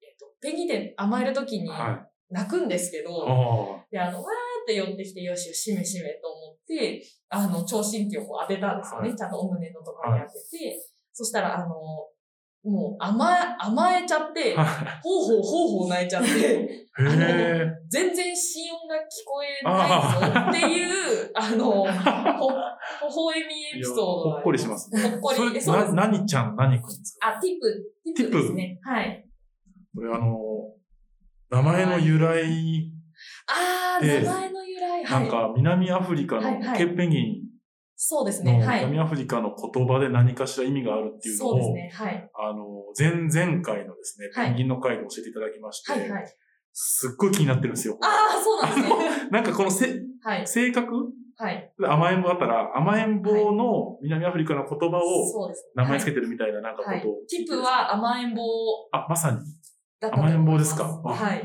[0.00, 2.10] えっ、と、ペンギンって甘えるときにはい。
[2.30, 9.08] 泣くんですけど、あで、あの、わーって寄ってきて、よしよし、しめしめと思って、あの、聴診器をこう当てたんですよね。
[9.08, 9.18] はい。
[9.18, 10.80] ちゃんとお胸のところに当てて、
[11.12, 11.74] そしたら、あの、
[12.62, 14.64] もう甘え、甘えちゃって、ほう
[15.24, 16.86] ほうほうほう泣いちゃって。
[17.88, 24.02] 全然心音が聞こえないぞっていう、 あの、ほ、微笑みエピソード
[24.32, 25.00] ほっこりしますね。
[25.02, 25.94] ほっこり。
[25.94, 27.34] 何ちゃん、何くんですか？
[27.38, 28.78] あ、ティップ、ティップですね。
[28.82, 29.26] はい。
[29.94, 30.36] これあの、
[31.50, 32.92] 名前の由来、
[33.46, 34.90] あー、で名前の由来。
[35.04, 35.22] はい。
[35.22, 37.49] なんか南アフリカのケッペンギン
[38.02, 38.58] そうですね。
[38.58, 38.86] のはい。
[38.86, 41.90] 南アフリカの言葉で何かしら意味があるっていうのを、そうですね。
[41.92, 42.30] はい。
[42.34, 42.64] あの、
[42.98, 46.34] 前々回のですね、はいペンギンの回で教えていただきまして、はいはい。
[46.72, 47.98] すっごい気になってるんですよ。
[48.00, 49.28] ああ、そうなんですね。
[49.30, 50.46] なんかこのせはい。
[50.46, 51.10] 性格？
[51.36, 51.72] はい。
[51.84, 55.50] 甘えん坊だったら、甘えん坊の南アフリカの言葉を。
[55.74, 57.02] 名前つけててるみたいななんかことを、はい。
[57.28, 58.42] ティプは甘えん坊
[58.92, 59.38] あ、まさに。
[60.10, 60.84] 甘えん坊ですか？
[61.04, 61.42] あはい。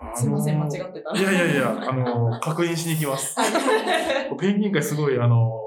[0.00, 1.18] あのーすいません、間違ってたら。
[1.18, 3.38] いやいやいや、 あのー確認しに行きます。
[3.40, 4.36] はい。
[4.38, 5.57] ペンギン会すごい、あのー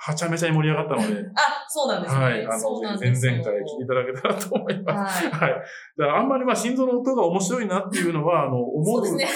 [0.00, 2.22] はちゃめちゃに盛り上がったので、 あ、そうなんですね。
[2.22, 5.26] はい、あの、前々回聞いていただけたらと思います。
[5.26, 5.50] はい。
[5.50, 6.10] はい。
[6.10, 9.28] あんまりまあ心臓の音が面白いなっていうのは、あの、思そうですね。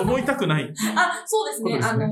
[0.00, 0.74] 思 いたくない。
[0.96, 1.80] あ、そうですね。
[1.80, 2.06] あの、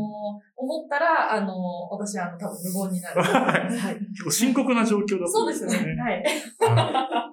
[0.56, 1.52] 思ったら、あの、
[1.90, 3.20] 私、あの、多分無言になる。
[3.22, 3.98] はいはい。
[4.12, 5.96] 結構深刻な状況だったそうですね。
[6.00, 7.25] はい。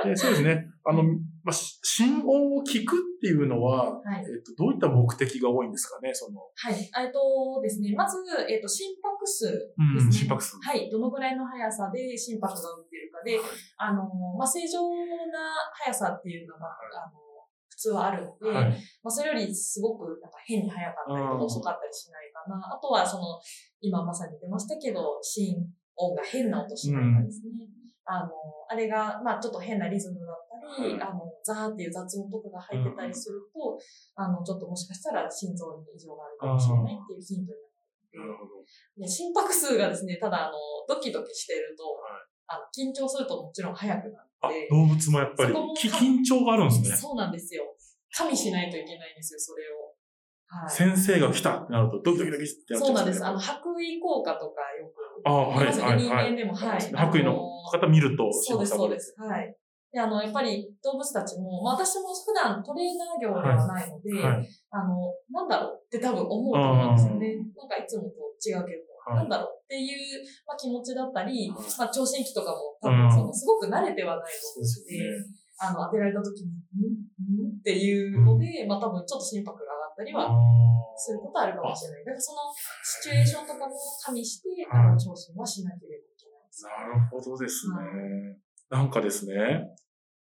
[0.00, 0.66] はいでそうですね。
[0.84, 1.02] あの、
[1.44, 6.74] まあ、し心音を聞くっていうのは、はいえっと、どういった目的が多いんですかね、その、はい。
[6.74, 8.16] えっとですね、まず、
[8.48, 9.46] えっと、心拍数
[9.76, 10.12] うん、ですね。
[10.12, 10.56] 心拍数。
[10.60, 10.90] はい。
[10.90, 13.38] どのぐらいの速さで心拍が打ってるかで、
[13.76, 14.80] あの、まあ、正常
[15.28, 15.52] な
[15.84, 17.20] 速さっていうのが、あの、
[17.68, 18.70] 普通はあるので、はい。
[19.02, 22.56] まあ、それよりすごくなんか変に速かったりとうんか遅かったりしないかな。
[22.56, 23.40] あとは、その、
[23.80, 25.56] 今まさに出ましたけど、心
[25.96, 27.69] 音が変な音しないかですね。
[28.10, 28.30] あの、
[28.68, 30.36] あれが、まあちょっと変なリズムだっ
[30.76, 33.78] たり、はいあの、ザーっていう雑音とかが入ってたりすると、
[34.16, 37.70] あの、ちょっともしかしたら心臓に異常があるかもしれないっていうヒントになっ
[38.10, 38.66] てなるほど。
[38.98, 40.58] で心拍数がですね、ただあの、
[40.88, 46.96] ドキドキしてると、はいあの緊張するともちろん速くなあって、、動物もやっぱり緊張があるんですね。
[46.96, 47.62] そうなんですよ。
[48.10, 49.89] 加味しないといけないんですよ、それを。
[50.50, 50.70] はい。
[50.70, 53.20] 先生が来たってなると、ドキドキドキってなっちゃそうなんです。
[53.20, 55.22] ねあの、白衣効果とかよく。
[55.22, 56.32] あはい、はい、人はい。
[56.32, 56.80] 間でも、はい。
[56.80, 57.38] 白衣の
[57.70, 59.14] 方見ると、そうです、そうです。
[59.16, 59.54] はい。
[59.92, 64.48] で、あの、やっぱり動物たちも、まあ私も普段トレーナー業ではないので、はい。
[64.70, 67.36] あの、なんだろうって多分思うと思うんですよね。
[67.56, 68.10] なんかいつもと
[68.42, 75.40] 違うけど、はいなんだろうっていう、まあ、気持ちだったり、はいまあ聴診器とかも多うん分その、すごく慣れてはないと思うので。
[75.62, 77.52] あの、当てられた時に、ん？
[77.52, 77.60] ん？
[77.60, 80.34] っていうので、まあ多分ちょっと心拍がったりはあ
[80.96, 82.04] することはあるかもしれない。
[82.04, 82.38] だからその
[82.82, 86.64] シチュエーションとかも加味して、はいあの、聴診はしなければいけないです。
[86.64, 87.74] なるほどですね。
[88.70, 89.68] なんかですね、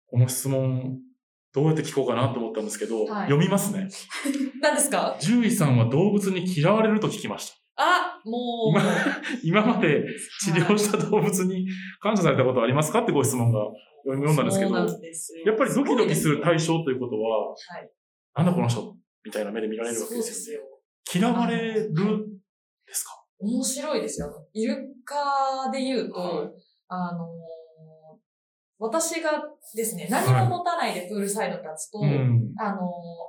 [0.06, 0.98] この質問、
[1.52, 3.88] どうやって聞こうかなと思ったんですけど、はい読みますね。
[4.60, 5.16] 何ですか？
[5.20, 7.56] 獣医さんは動物に嫌われると聞きました。
[7.76, 8.78] あ、もう、
[9.42, 10.04] 今今まで
[10.44, 11.66] 治療した動物に
[12.00, 13.60] 感謝されたことはありますかってご質問が
[14.04, 17.90] 読んだんですけど、やっぱりドキドキする対象ということは、はい。
[18.36, 18.96] なんだこの人？
[19.24, 20.66] みたいな目で見られるわけでですよね。
[21.06, 21.30] すよ。
[21.30, 21.92] 嫌われる
[22.86, 23.24] ですか？
[23.40, 24.48] 面白いですよ。
[24.52, 26.48] イルカで言うと、はい
[26.88, 27.28] あのー
[28.80, 29.30] 私が
[29.74, 32.52] ですね、何も持たないでプールサイドに立つと、うん。
[32.58, 32.82] あのー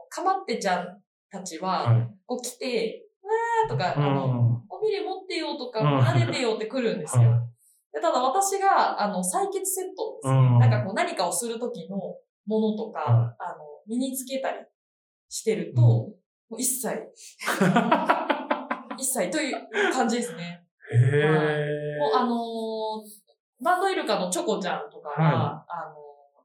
[0.09, 2.09] かまってちゃんたちは、はい。
[2.25, 4.63] こう来て、わーとか、うあの、ん。
[4.69, 7.29] おびれ持ってよとか、うん撫でてよって来るんですよ。
[7.29, 7.39] はい
[7.93, 11.95] でただ私が、あの、採血セットですね、うんなんかこう何かをするときの
[12.45, 14.57] ものとか、はいあの、身につけたり
[15.30, 15.88] してると、うん。
[15.88, 16.15] も
[16.51, 16.89] う一切、
[18.97, 20.65] 一切という感じですね。
[20.91, 21.97] へえ。
[21.99, 22.38] もうあのー
[23.61, 25.95] バンドイルカのチョコちゃんとかは、はあのー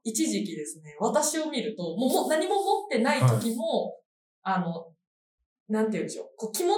[0.03, 3.19] 一時期ですね、私を見ると、もう何も持ってない。
[3.19, 3.99] 時も、
[4.41, 4.91] あの、
[5.69, 6.73] なんて言うんでしょう、こう気も、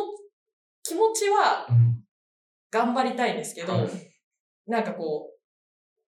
[0.83, 2.03] 気持ちはうん。
[2.69, 3.89] 頑張りたいんですけど、はい。
[4.67, 5.32] なんかこう、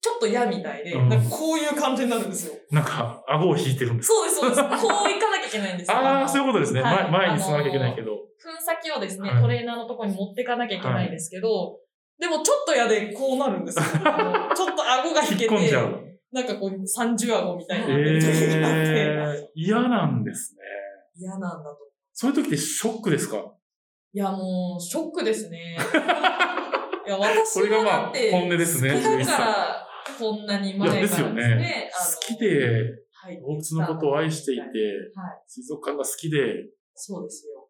[0.06, 2.54] ちょっと嫌みたいで、うんなんかこういう感じになるんですよ。
[2.70, 4.62] なんか、顎を引いてるんですそうです、そうです。
[4.62, 4.70] こう
[5.10, 5.98] 行かなきゃいけないんですよ。
[5.98, 6.82] ああ、そういうことですね。
[6.84, 8.12] はい前前に進まなきゃいけないけど。
[8.12, 8.22] 粉
[8.62, 11.80] 先をですね、はいトレーナーのところに持ってかなきゃいけないんですけど、
[12.20, 13.84] でもちょっと嫌でこうなるんですよ。
[13.90, 14.04] ちょっ
[14.76, 16.06] と顎が引引っけて、込んじゃう。
[16.32, 20.62] なんかこう三重顎みたいになえってる時があって、え嫌なんですね。
[21.18, 21.80] 嫌なんだと。
[22.14, 23.38] そういう時ってショックですか？
[24.14, 25.76] いやもう、ショックですね。
[27.06, 29.88] いや、私これがまあはだって、本音ですねだ11から、
[30.20, 31.90] こんなに前からですよね。
[31.94, 34.72] あの好きではい動物のことを愛していて、はい。
[35.48, 36.38] 水族館が好きで、
[36.94, 37.68] そうですよ。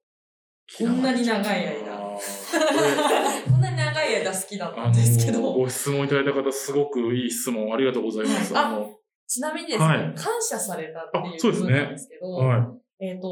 [0.77, 1.95] こんなに長い間。
[3.45, 8.53] こんなに長い間好きだったあんですけのど、ご質問いただいた方、すごくいい質問ありがとうございます。
[8.53, 8.65] はい。
[8.65, 9.97] あの、ちなみにですね、はい。
[10.15, 13.27] 感謝されたっていうあそうですね部分なんですけど、はえっ、と、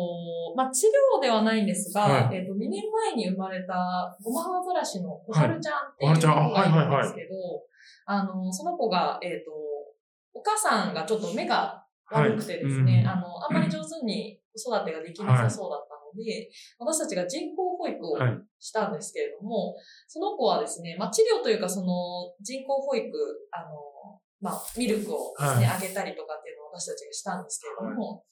[0.56, 2.36] まあ、治療ではないんですが、はい。
[2.36, 3.74] えっ、と、2年前に生まれた
[4.22, 6.52] ゴマハアザラシの小春ちゃんっていう子がいるん。
[6.52, 7.04] はいはいはい。
[7.04, 7.36] ですけど、
[8.06, 9.52] あの、その子が、えっ、と、
[10.34, 13.02] お母さんがちょっと目が悪くてですね、はい。
[13.02, 13.08] うん。
[13.08, 18.38] あの、あんまり上手に子育てができなさそうだったので、私たちが人工保育をはい。
[18.60, 19.76] したんですけれども、
[20.08, 23.08] その子はですね、まあ、治療というか、その、人工保育、
[23.52, 28.24] あの、まあ、ミルクをですね、はあげたりとかっていうのを私たちがしたんですけれども、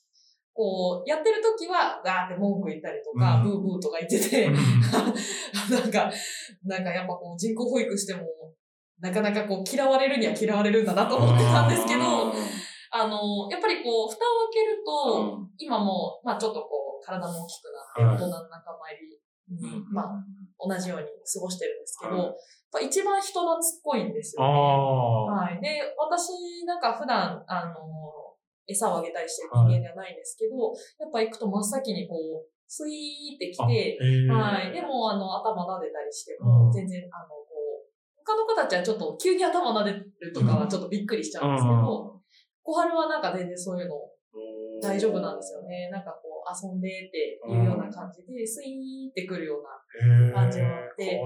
[0.54, 4.56] こう、やってる時は、ガーって文句言ったりとか、うんブーブーとか言ってて、うん
[5.72, 6.12] なんか、
[6.66, 8.26] なんかやっぱこう人工保育しても、
[9.00, 12.34] なかなかこう嫌われるには嫌われるんだなと思ってたんですけど、
[12.92, 19.22] あの、やっぱりこう、蓋を開けると、うん今も、まあちょっとこう、体も大きくなって、はい大人の仲間入り
[19.92, 20.24] まあ
[20.60, 22.36] 同じように過ごしてるんですけど、
[22.80, 24.54] 一番人懐っこいんですよ、あね。
[24.54, 24.58] あ。
[25.46, 25.62] はい。
[25.62, 27.76] で、私なんか普段、あの、
[28.68, 34.72] 餌をあげたりしてる人間ではないんですけど、やっぱ行くと真っ先にこう、スイーって来て、はい。
[34.72, 37.52] でも、あの、頭撫でたりしても、うん全然、あの、こ
[37.84, 42.22] う、他の子たちはちょっと急に頭撫でるとかはちょっとびっくりしちゃうんですけど、
[42.64, 43.96] 小春はなんか全然そういうの
[44.82, 45.90] 大丈夫なんですよね。
[45.92, 49.70] なんかこう、遊んでっていうような感じで、スイーってくるような。
[50.34, 51.22] 感じもあって。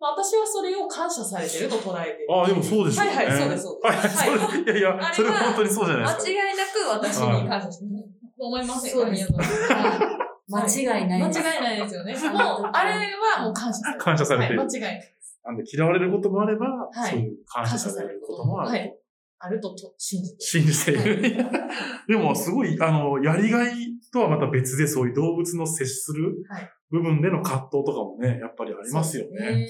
[0.00, 2.26] まあ私はそれを感謝されてると捉えてる。
[2.30, 3.16] ああ、でもそうですよね。
[3.16, 6.22] はいはいそうですそうですはいはい、やいや、それは本当にそうじゃないですか。
[6.22, 7.90] 間違いなく私に感謝してる。
[8.36, 11.40] 思いますんはい間違いないです。
[11.40, 12.12] 間違いないですよね。
[12.12, 12.90] もう、あれ
[13.36, 14.04] はもう感謝されてる。
[14.04, 15.14] 感謝されてるはい、間違いない。
[15.44, 18.98] なんで嫌われることもあれば、はいそういう感謝されることもある。
[19.44, 19.50] はい。
[19.50, 20.44] あるとと信じて。
[20.44, 21.44] 信じている。
[22.08, 23.74] でも、すごい、あの、やりがい
[24.12, 29.46] とはまた別で、そういう動物の接するはい部分での葛藤とかもね、やっぱりありますよね。
[29.46, 29.68] はい。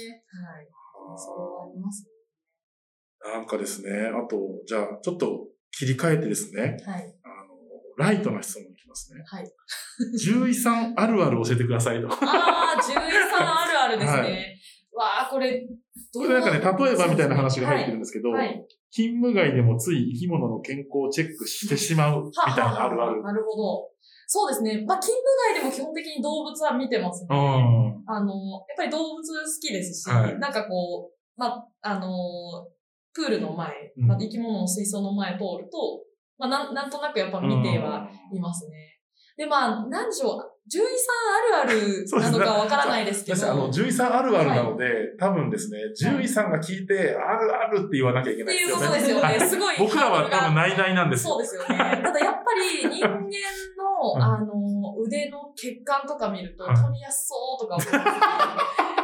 [1.16, 2.06] それはあります
[3.24, 6.84] なんかですね、あと、じゃあ、ちょっと切り替えてですね、ね。
[6.84, 7.14] はい。
[7.22, 7.54] あの、
[7.96, 9.22] ライトな質問いきますね。
[9.26, 9.50] はい。
[10.22, 12.08] 獣医さんあるある教えてくださいと。
[12.08, 14.20] こああ、獣医さんあるあるですね。
[14.20, 14.28] は
[14.94, 15.66] わあ、これ、
[16.12, 18.46] どうれなんかね、例えばみたいな話が入ってるんですけど、はい。
[18.46, 23.24] はい勤務外でもつい生き物の健康をチェックしてしまうみたいなあるある。
[23.24, 23.90] なるほど。
[24.28, 24.84] そうですね。
[24.86, 27.28] まあ、勤務外でも基本的に動物は見てますね。
[27.30, 28.04] うん。
[28.06, 28.32] あの、
[28.68, 32.08] やっぱり動物好きですし、はいなんかこう、まあ、あの、
[33.12, 36.04] プールの前、うんまあ、生き物の水槽の前通ると、
[36.38, 39.00] まあ、なんなんとなくやっぱ見てはいますね。
[39.36, 49.22] で、まあ、なんでしょう、獣医さんあるある なのかわからないですけど、私、あの、獣医さんあるあるなので、多分ですね、獣医さんが聞いて、あるあるって言わなきゃいけっていうないですよね。
[49.22, 49.46] ことですよはいね。
[49.46, 49.76] すごい。
[49.78, 51.34] 僕らは多分ないないなんですよ。
[51.34, 52.00] そうですよね。
[52.02, 53.20] ただやっぱり人間の、
[54.16, 54.54] うんあの、
[55.04, 59.03] 腕の血管とか見ると、はい取りやすそうとか思って、す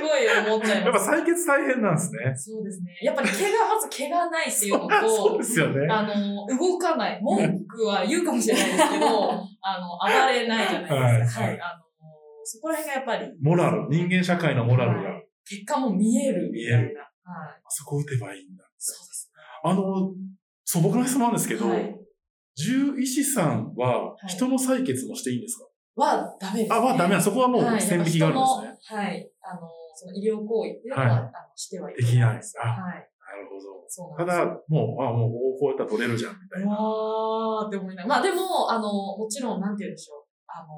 [0.00, 1.10] ごい思っちゃいやっぱます。
[1.10, 2.34] 採血大変なんですね。
[2.34, 2.98] そうですね。
[3.02, 5.86] やっぱり毛が、まず毛がないっていうの そうとで、すよね。
[5.90, 7.20] あの、動かない。
[7.22, 9.06] 文句は言うかもしれないですけど、
[9.62, 11.42] あの、暴れないじゃないですか。
[11.42, 11.60] はいはい。
[11.60, 11.84] あの、
[12.44, 16.78] そこら辺がやっぱり、モラル、人間社会のモラルが、はい結果も見えるみたいな。
[16.78, 16.92] はい。
[17.68, 18.64] そこ打てばいいんだ。
[18.76, 19.32] そうです
[19.64, 20.12] あの、
[20.64, 21.72] 素朴な質問なんですけど、ね。
[21.72, 21.98] はい。
[22.54, 25.64] 獣医師さんははい人の採血もしていいんですか、
[25.98, 26.76] は、ダメです、ね。
[26.76, 28.46] あ、はダメな、そこはもうはい線引きがあるんで
[28.78, 28.98] すね。
[29.00, 29.30] はい。
[29.42, 29.60] あの、
[29.94, 32.54] その医療行為っていうのは、はいあのしてはいできないです。
[32.62, 32.94] あはい。
[32.94, 33.84] なるほど。
[33.88, 34.26] そうなん。
[34.28, 36.72] ただ、もう、あ、もう、こうやったら取れるじゃん、みたいうな。
[36.72, 38.08] わーって思いながら。
[38.08, 38.82] まあでも、あの、
[39.18, 40.24] もちろん、なんて言うんでしょう。
[40.46, 40.68] あの、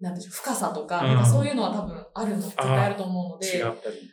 [0.00, 3.62] なんでしょう、深さとか、うんそういうのは多分あるの、絶対あると思うので。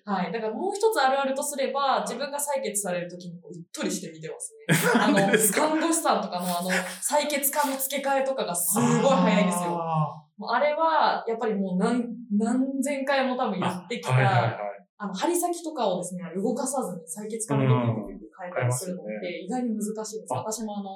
[0.06, 0.32] はい。
[0.32, 4.92] だからもう一つあるあるとすれば、自分が採血されるときにこううっとりして見てますね。
[5.02, 9.80] あの、看護師さんとかのあの、採血管の付け替えとかがすごい早いんですよ。
[9.82, 14.54] あもうあれは、やっぱりもう何、何千回も多分やってきた、ーはいはいはい。
[15.00, 20.34] あの、針先とかをですね、動かさずに採血管の時に変えたりするのって意外に難しいんです。
[20.34, 20.90] あ私もあの、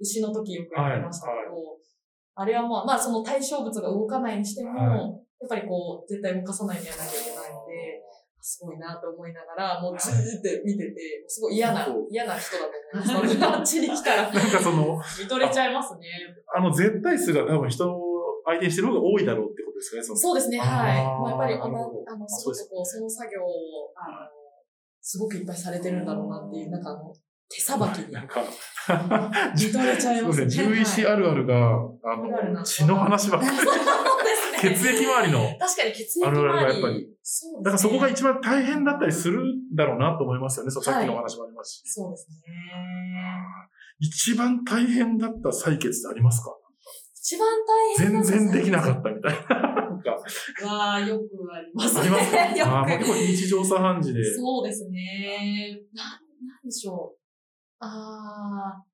[0.00, 1.78] 牛の時よくやってましたけど、
[2.34, 8.02] あれはまあ、まあその対象物が動かないにしても、はいやっぱりこう、絶対動かさないでやらなきゃいけないので、
[8.40, 13.44] すごいなと思いながら、 もうずーって見てて、すごい嫌な嫌な人だと思います。
[13.44, 16.06] あっちに来たら、 なんかその、見とれちゃいますね。
[16.54, 20.18] あの、絶対数が多分人を相手にしてる方が多いだろうってことですかね、その。
[20.18, 21.04] そうですね、はい。
[21.04, 24.28] まあ、やっぱり、あのあの、すごくこう、その作業を、あの、
[25.00, 27.12] すごくいっぱいされてるんだろうなっていう、なんかあの、
[27.50, 28.42] 手さばきになんか、
[29.56, 30.50] 見とれちゃいますね。
[30.50, 32.16] 獣医師はいあるあるが、あ
[32.52, 33.56] の、血の話ばっかり。
[34.60, 35.56] 血液周りの。
[35.58, 36.74] 確かに血液あるあるが周り。
[36.74, 37.62] やっぱりそう。
[37.62, 40.70] だからそこが一番大変だったりするんだろうなと思いますよね。
[40.70, 41.82] そうさっきのお話もありますし。
[41.86, 42.34] そうですね。
[44.00, 46.50] 一番大変だった採血ってありますか？
[47.14, 49.38] 一番大変全然できなかっったみたいな。
[49.60, 50.16] なんか、
[50.60, 50.66] た。
[50.66, 51.22] わあ、よく
[51.54, 52.00] ありますね。
[52.00, 52.30] あります
[52.64, 52.70] か？
[52.78, 54.24] ああ結構日常茶飯事で。
[54.34, 55.78] そうですね。
[55.94, 57.17] なん、なんでしょう。
[57.80, 58.84] ああ、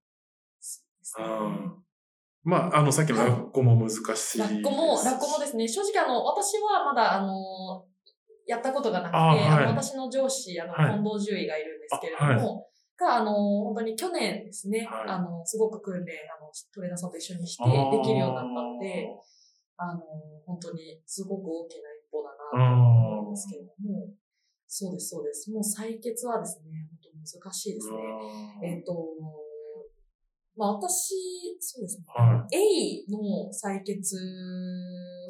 [0.60, 1.24] そうですね。
[1.24, 1.84] うん。
[2.44, 4.38] まあ、あの、さっきのラッコも難しい。
[4.38, 7.86] ラッコも、ラッコもですね、正直あの、私はまだあの、
[8.46, 9.64] やったことがなくて、あはい。
[9.64, 10.92] あの私の上司、あの、はい。
[10.92, 12.68] 近藤獣医がいるんですけれども、
[12.98, 15.08] が、あの、本当に去年ですね、はい。
[15.08, 17.70] あの、すごく訓練、あの、トレーナーさんと一緒にしてで
[18.04, 19.08] きるようになったので、
[19.76, 20.00] あの、
[20.46, 24.08] 本当にすごく大きな一歩だうなと思うんんですけれども、
[24.66, 25.50] そうです、そうです。
[25.50, 27.96] もう採血はですね、本当難しいですね。
[28.62, 28.92] えっと、
[30.56, 31.14] まあ私、
[31.60, 32.04] そうですね。
[32.06, 34.16] は A の採血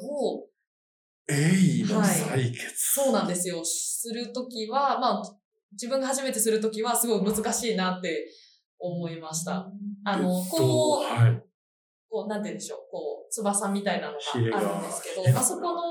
[0.01, 1.33] を、い。
[1.33, 2.59] エイの採血？
[2.75, 3.63] そうなんですよ。
[3.63, 5.37] するときは、まあ、
[5.71, 8.27] 自分が初めてするときはすごい難しいなって
[8.77, 9.67] 思いました。
[10.03, 11.43] あの、こう、はい。
[12.07, 14.19] こう、なんて言うんでしょう、こう、翼みたいなのが
[14.57, 15.81] あるんですけどあそこの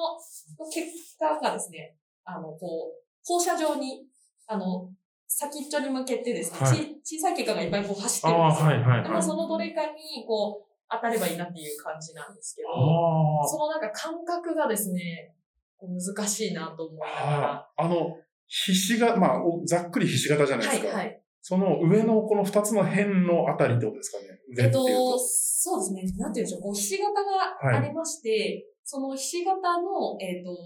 [0.71, 4.07] 血管がですね、あの、こう、放射状に、
[4.47, 4.91] あの、
[5.27, 8.67] 先っちょに向けてですね、はいち小さい血管がいっぱいこう走ってるんですよ。
[8.67, 9.23] はいはいはい。
[9.23, 15.35] そのどれかに、こう、当たればいいなっていう感じなんですけど、あそのなんか感覚がですね、
[15.83, 17.49] 難しいなと思いなあ、がら。
[17.49, 18.17] はあの、
[18.47, 20.89] ひしが、まあ、おざっくりひし形じゃないですか。
[20.89, 21.21] はいはい。
[21.43, 24.41] その上のこの二つの辺のあたりってことですかね。
[24.57, 25.19] 上えっと、と。
[25.19, 26.03] そうですね。
[26.17, 26.63] なんて言うんでしょう。
[26.63, 30.57] こう、ひし形がありまして、そのひし形の、えっ、と、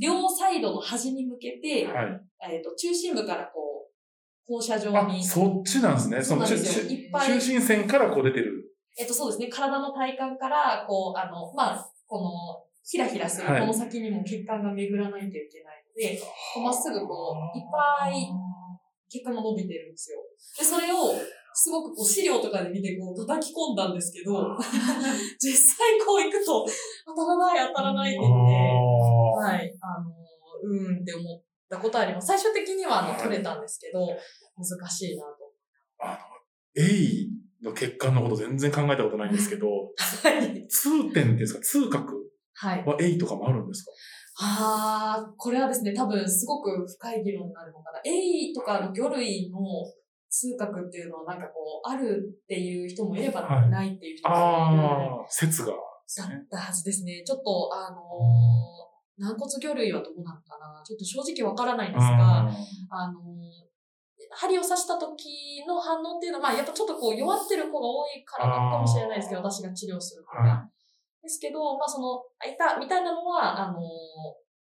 [0.00, 2.20] 両サイドの端に向けて、はい。
[2.52, 3.92] えっ、と、中心部からこう、
[4.46, 6.22] 放射状あ、に、そっちなんですね。
[6.22, 6.56] そうなん中。
[6.56, 8.74] 中心線からこう出てる。
[8.98, 9.48] えっ、と、そうですね。
[9.48, 12.30] 体の体幹から、こう、あの、まあ、この、
[12.86, 18.28] ひらひらする、はいこの先にも血管が巡らないといけないので、こうまっすぐこう、いっぱい
[19.08, 20.18] 血管が伸びてるんですよ。
[20.58, 21.14] で、それを、
[21.56, 24.58] すごくこう資料とかで見てこう叩き込んだんですけど、
[25.38, 26.66] 実際こう行くと、
[27.06, 28.93] 当たらない当たらないって言って、あ
[29.46, 30.10] はい、あの、
[30.62, 32.26] うーんって思ったことあります。
[32.28, 34.06] 最終的にはあのはい取れたんですけど、
[34.56, 35.52] 難しいなと。
[36.00, 36.18] あ
[36.76, 37.30] の、エイ
[37.62, 39.84] の血管のこと全然考えたことないんですけど、は
[40.42, 40.66] い。
[40.68, 42.84] 痛点ですか、痛覚はい。
[42.84, 43.92] はエイとかもあるんですか？
[44.40, 48.00] ああ、これはですね、多分すごく深い議論になるのかな。
[48.04, 48.10] エ
[48.50, 49.58] イとかの魚類の
[50.28, 54.44] 痛覚っていうのはなんかこう、あるっていう人もいればはいないっていう人もいる。
[54.44, 55.72] ああ、説が。
[55.72, 57.22] だったはずですね。
[57.24, 58.53] ちょっと、あのー
[59.18, 60.82] 軟骨魚類はどうなのかな？
[60.84, 62.48] ちょっと正直わからないんですが、あ
[62.90, 63.24] あのー
[64.36, 70.42] 針を刺した時の反応っていうのは、まあ、やっぱちょっとこう弱ってる子が多いからなのかもしれないですけど、私が治療する子が。
[70.42, 70.68] は
[71.22, 73.80] ですけど、まあ、その、あいた、みたいなのは、あのー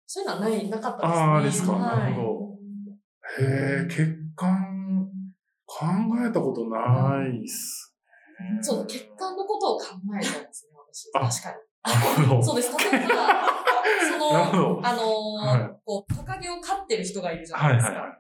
[0.06, 1.26] そういうのはない、なかったですね。
[1.26, 5.10] あーですかはいなるほどへえ、血管、
[5.66, 5.86] 考
[6.24, 7.96] えたことないっす
[8.40, 8.62] ね。
[8.62, 9.86] そう、血管のことを考
[10.22, 10.72] えたんですね、
[11.12, 11.42] あ私。
[11.42, 12.40] 確かなるほに。
[12.42, 12.46] ど。
[12.46, 12.78] そうです。
[12.78, 13.16] 例えば、
[14.12, 14.82] その、ど。
[14.84, 17.92] あのーはいこう、トカゲを飼ってる人がいるじゃないですか。
[17.94, 18.18] はいはいは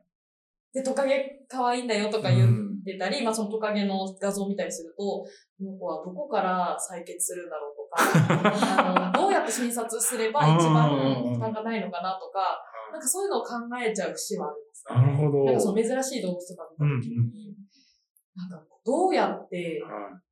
[0.73, 2.35] で、トカゲ可愛いんだよとかい。
[2.35, 5.27] 言っうんてたり、まあそのトカゲの画像を見たりすると、こ
[5.59, 14.95] の子はどこから採血するんだろうとか、 あの、どうやって診察すれば一番負担がないのかなとか、なんかそういうのを考えちゃう節はありますね。
[14.95, 15.43] なるほど。
[15.45, 17.55] なんかその珍しい動物とか見たときに、
[18.35, 20.26] なんかどうやって、はい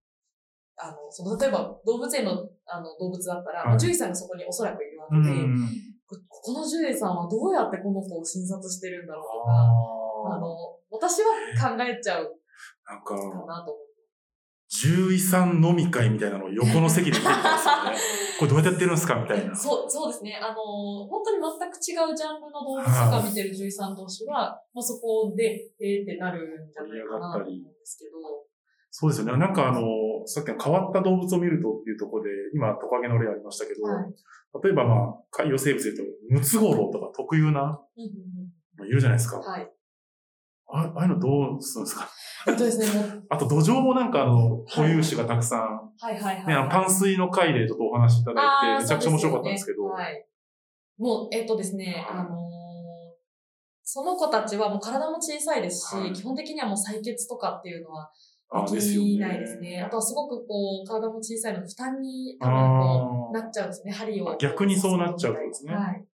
[0.77, 2.31] あの、その例えば動物園の
[2.65, 5.67] あの動物だったら、はいまあ獣医さんがそこにおそらくいるわけうで、ん。
[6.07, 10.55] ここの獣医さんはどうやってこの子を診察してるんだろうとか、ああの、
[10.91, 13.85] 私は考えちゃうーなんか、かなと思う。
[14.67, 18.25] 獣医さん飲み会みたいなのを横の席で見てたんですよね。
[18.37, 19.55] これどうやってやってるんですかみたいな。
[19.55, 20.35] そう、そうですね。
[20.35, 20.55] あの、
[21.07, 28.43] 本当に全く違うジャンルの動物とか見てる獣医さん同士は、まあ、そこで、えーってなるんじゃないかなと思うんですけど、
[28.97, 29.37] そうですよね。
[29.37, 29.81] なんかあの、
[30.25, 34.05] さっきの変わった動物を見るとっていうところで、今トカゲの例ありましたけど、はい。
[34.63, 39.37] 例えばまあ、海洋生物で言うと、ムツゴロウとか特有ないるじゃないですか。
[39.37, 39.69] うんはい。
[40.67, 42.07] あああいうのどうするんですか？
[42.47, 42.85] えっとですね、
[43.29, 45.59] あと土壌もなんかあの、固有種がたくさん、
[45.99, 46.47] はいはいはい。
[46.47, 48.41] ね、あの淡水の回でちょっとお話しいただ
[48.77, 50.25] いて、めちゃくちゃ面白かったんですけど、ねはい。
[50.97, 52.45] もう、えっとですね、あのー
[53.87, 58.11] その子たちはもう体も小さいですし、はい基本的にはもう採血とかっていうのは
[58.63, 59.81] あでですよきないですね。
[59.81, 64.35] あとはすごくこう、体も小さいので負担に多分こう、あなっちゃうんですね、針を。
[64.37, 66.05] 逆にそうなっちゃうってことですねはい。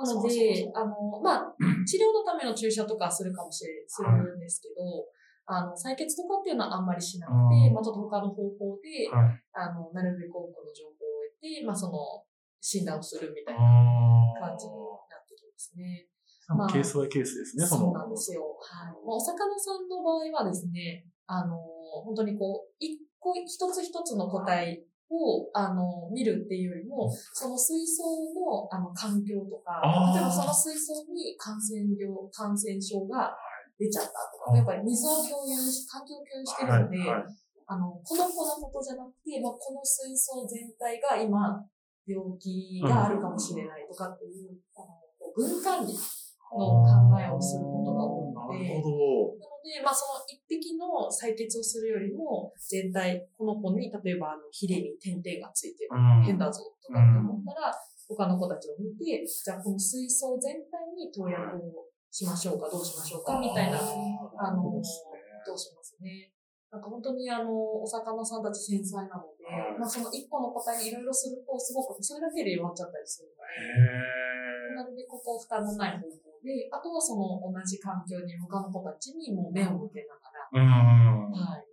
[0.00, 1.54] なので、あの、まあ、
[1.86, 5.06] 治療のための注射とかするかもしれ、するんですけど、
[5.46, 12.24] あの、採血とかっていうのはあんまりしなくて、うんまあ、ちょっと他の方法で、あの、なるべく多くの情報を得て、まあ、その、
[12.60, 14.72] 診断をするみたいなあ感じに
[15.08, 16.06] なってきますね。
[16.06, 17.80] ーまあケースバイケースですね、その。
[17.86, 18.42] そうなんですよ。
[18.60, 18.92] はい。
[18.92, 21.56] まあ、お魚さんの場合はですね、あの、
[22.04, 29.82] 本当にこう、一個、一つ一つの個体を、あの、見るっていうよりも、その水槽の、あの、環境とか
[30.14, 33.34] 例えばその水槽に感染病、感染症が
[33.78, 37.24] 出ちゃったとか、はいやっぱり水を共有し、環境を共有してるので、はいはい。
[37.66, 41.64] あの、この子のことじゃなくて、まあ、この水槽全体が今、
[42.06, 44.86] 病気があるかもしれないとかっていう、あの、
[45.18, 48.82] こう分管理の考えをすることが多いので、
[49.38, 55.90] なで、まあ、その一匹の採血をするよりも、全体、この子に、例えば、あの、ヒレに点々がついてる、
[56.24, 57.74] 変だぞ、とかって思ったら、
[58.08, 66.32] 他の子たちを見て、じゃあ、この水槽全体に投薬をしましょうか、どうしましょうか、みたいな、あの、どうしますね。
[66.70, 69.78] なんか本当にあの、お魚さんたち繊細なので、はい。
[69.78, 73.42] まあその一個の答えにいろいろすると、すごくそれだけで弱っちゃったりするので、
[74.70, 80.60] へなるべくこう負担のない方法で、あとはその同じ環境に他の子たちにもう目を向けながー。
[80.60, 81.32] うん。
[81.32, 81.64] ら、はい、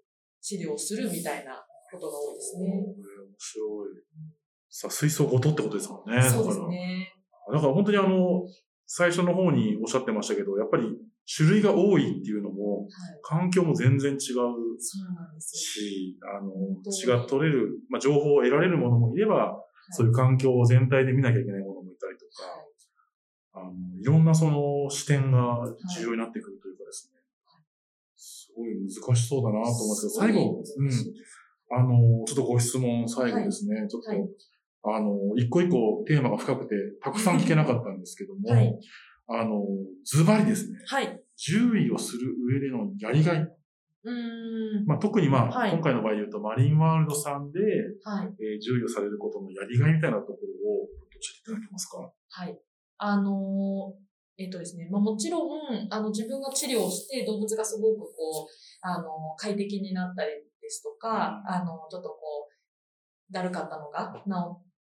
[0.41, 2.67] 治療するみたいなことが多いですね。
[2.67, 2.95] 面
[3.37, 4.03] 白い。
[4.69, 6.21] さあ、水槽ごとってことですもんね。
[6.21, 7.13] そうですね。
[7.47, 7.55] だから。
[7.55, 8.43] だから本当にあの、
[8.85, 10.95] 最初の方におっしゃってましたけど、やっぱり
[11.27, 12.89] 種類が多いっていうのも、はい。
[13.23, 16.51] 環境も全然違うそうなんですし、あの
[16.91, 19.61] 血が取れる、まあ、情報を得られるものもいれば、
[19.91, 22.31] そういう環境を全体で見なきゃいけないものもいたりとよ。
[22.39, 22.66] はいか、
[23.57, 25.63] あの、いろんなその視点が
[25.97, 27.19] 重要になってくるというかですね、
[28.15, 30.89] すごい難しそうだなと思うんですけど、最後、うん、
[31.79, 34.29] あの、ちょっとご質問最後ですね、ちょっと、はい。
[34.83, 38.79] あの、一個一個テーマが深くて、たくさん聞けなかったんですけども、はい。
[39.27, 39.65] あの、
[40.05, 41.21] ズバリですね、はい。
[41.35, 44.85] 獣医をする上でのやりがい、うーん。
[44.85, 45.71] まあ、特にまあ、はい。
[45.71, 47.59] 今回の場合言うと、マリンワールドさんで、
[48.03, 48.33] はい。
[48.39, 50.87] えー獣医をされることのやりがいみたいなところを、
[51.19, 52.11] 教えていただけますか？
[52.29, 52.57] はい。
[52.97, 54.07] あのー
[54.39, 55.49] えっとですね、まあ、もちろん、
[55.89, 58.47] あの、自分が治療をして動物がすごくこう、
[58.81, 60.29] あの、快適になったり
[60.61, 64.29] ですとか、あの、ちょっとこう、だるかったのが治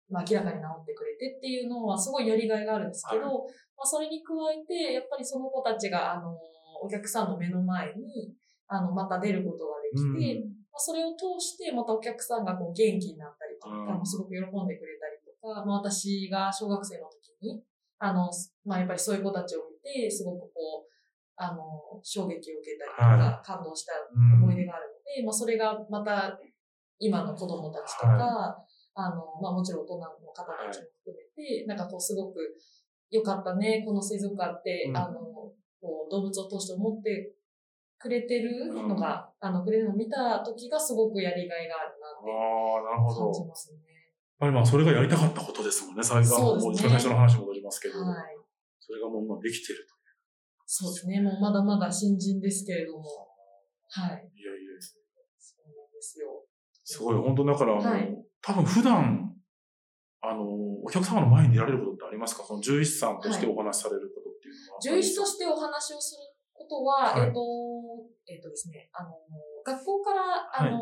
[0.08, 3.30] まあ、明らかに治ってくれてっていうのはすごいやりがいがあるんですけど、は
[3.76, 6.36] まあ、それに加えて、やっぱりその子たちが、あの、
[6.82, 8.36] お客さんの目の前に、
[8.68, 14.06] あの、また出ることができて、まあ、それを通して、またお客さんがこう元気になったりとか、うん。
[14.06, 17.64] すごく喜んでくれたりとか、まあ、私が小学生の時に、
[17.98, 18.30] あの、
[18.64, 20.92] まあ、やっぱりそういう子たちを見て、すごくこう、
[21.36, 24.44] あの、衝撃を受けたりとか、は感動したうん。
[24.44, 26.38] 思い出があるので、まあ、それがまた、
[26.98, 28.56] 今の子供たちとか、
[28.94, 32.56] あの、まあ、もちろん大人の方たちも含めて、なんかこう、すごく、
[33.10, 34.96] 良かったね、この水族館って、うん。
[34.96, 35.20] あの、
[35.80, 37.34] こう、動物を通して思って
[37.98, 43.32] くれてるのが、あの、くれるのを見た時がすごくやりがいがあるなってああ、なるほど。
[43.32, 43.78] 感じますね。
[43.78, 43.84] やっ
[44.40, 46.02] ぱりまあ、それがやりたかったことですもんね。
[46.02, 46.64] 最後、そうですね。
[46.64, 48.38] もう一番最初の話に戻りますけど、はい。
[48.78, 49.82] それがもう今できてる
[50.66, 51.20] そうですね。
[51.20, 53.02] もうまだまだ新人ですけれども。
[53.90, 54.22] はい。
[54.22, 54.30] と。
[54.34, 54.98] いやいや、そ
[55.58, 56.46] うなんですよ。
[56.82, 59.34] すごい、本当だから、あの、はい多分普段、
[60.22, 60.46] あの、
[60.84, 62.44] お客様の前に出られることってありますか？
[62.44, 64.78] その獣医師さんとしてお話しされることっていうのは。
[64.78, 66.22] 獣医師としてお話をする
[66.54, 67.42] ことは、はいえっ、と、
[68.30, 69.18] えっ、とですね、あの、
[69.64, 70.78] 学校から、あの、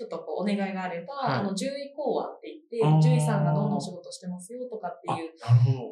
[0.00, 1.38] ちょっとこうお願いがあれば、はい。
[1.40, 5.36] あの、獣医講話って言って、獣医さんがどんなお仕事してますよとかってあ、いう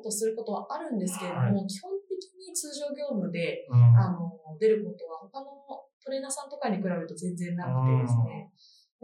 [0.01, 3.77] とをすることはあるんですけれども、基本的に通常業務で、うん。
[3.77, 5.53] あの、出ることは他の
[6.01, 8.49] トレーナーさんとかに比べると全然なくてですね、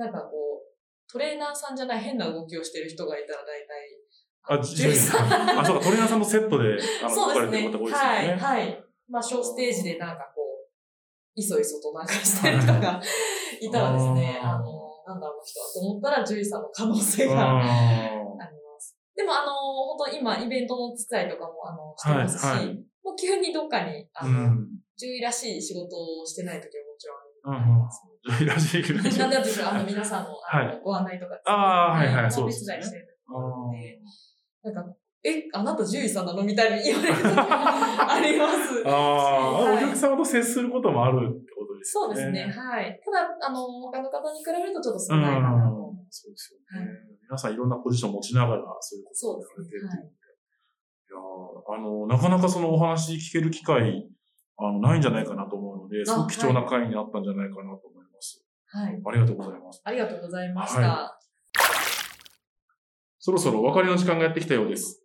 [0.01, 0.73] なんかこう、
[1.05, 5.61] トレーナーさんじゃない変な動きをしてる人がいたら大体、あ、獣医さん。
[5.61, 7.69] あ、そうか、トレーナーさんのセットで、あの、 そうですね。
[7.69, 8.35] すよはい、ね。
[8.41, 8.85] はい。
[9.09, 10.55] まあ、小ステージでなんかこう、
[11.37, 13.03] いそいそとなんかしてる人が
[13.61, 13.71] い。
[13.71, 14.74] たらですね、あの、
[15.07, 17.37] なんだあの人はと思ったら獣医さんの可能性うん。
[17.37, 18.97] があります。
[19.15, 19.53] でもあの、
[19.97, 22.75] 本当今イベントの手伝いとかもあの、してますし、はいはい。
[23.05, 24.69] もう急にどっかに、あうの、ん。
[24.99, 27.15] 獣医らしい仕事をしてない時はもちろ
[27.47, 29.19] うんんあります、獣医らしいぐらい。
[29.19, 32.81] なんで私はあの皆さんのあの、はご案内とか、あーはいはいおそうですね。
[32.83, 33.19] してる
[34.63, 36.43] なんか、え、あなた獣医さんなの？
[36.43, 38.83] みたいに言われる時もあります。
[38.87, 39.77] あー、はい。
[39.77, 41.41] お客様と接することもある
[41.85, 42.13] ですよね。
[42.13, 43.01] そうですね、はい。
[43.05, 45.23] ただ、あの、他の方に比べるとちょっと少うん。
[45.23, 46.23] ないかなと思います。
[46.23, 46.87] そうですよね。
[46.87, 49.83] はい皆さんいろんなポジションを持ちながら、そういうことをやられてるい。
[49.83, 54.09] いやーあの、なかなかそのお話聞ける機会、
[54.59, 58.45] あの、ないんじゃないかなと思うので、すごく貴重な回になったんじゃないかなと思います。
[58.67, 59.03] はい。
[59.05, 59.81] ありがとうございます。
[59.85, 60.81] ありがとうございました。
[60.81, 61.19] は
[63.19, 65.03] そろそろお別れの時間がやってきたようです。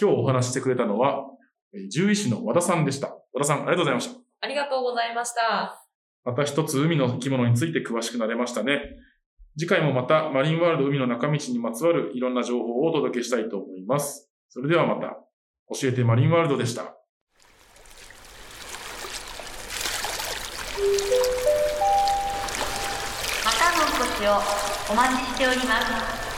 [0.00, 1.26] 今日お話ししてくれたのは、
[1.74, 3.08] えー獣医師の和田さんでした。
[3.34, 4.20] 和田さん、ありがとうございました。
[4.40, 5.89] ありがとうございました。
[6.24, 8.82] また一つ海の生き物について詳しくなれましたね。
[9.58, 14.30] 次回もまたマリンワールド海の中道にまつわるいろんな情報をお届けしたいと思います。
[14.48, 15.18] それではまた、
[15.80, 16.82] 教えてマリンワールドでした。
[16.82, 16.88] ま
[23.58, 25.80] たのお越しをお待ちしておりま
[26.24, 26.29] す。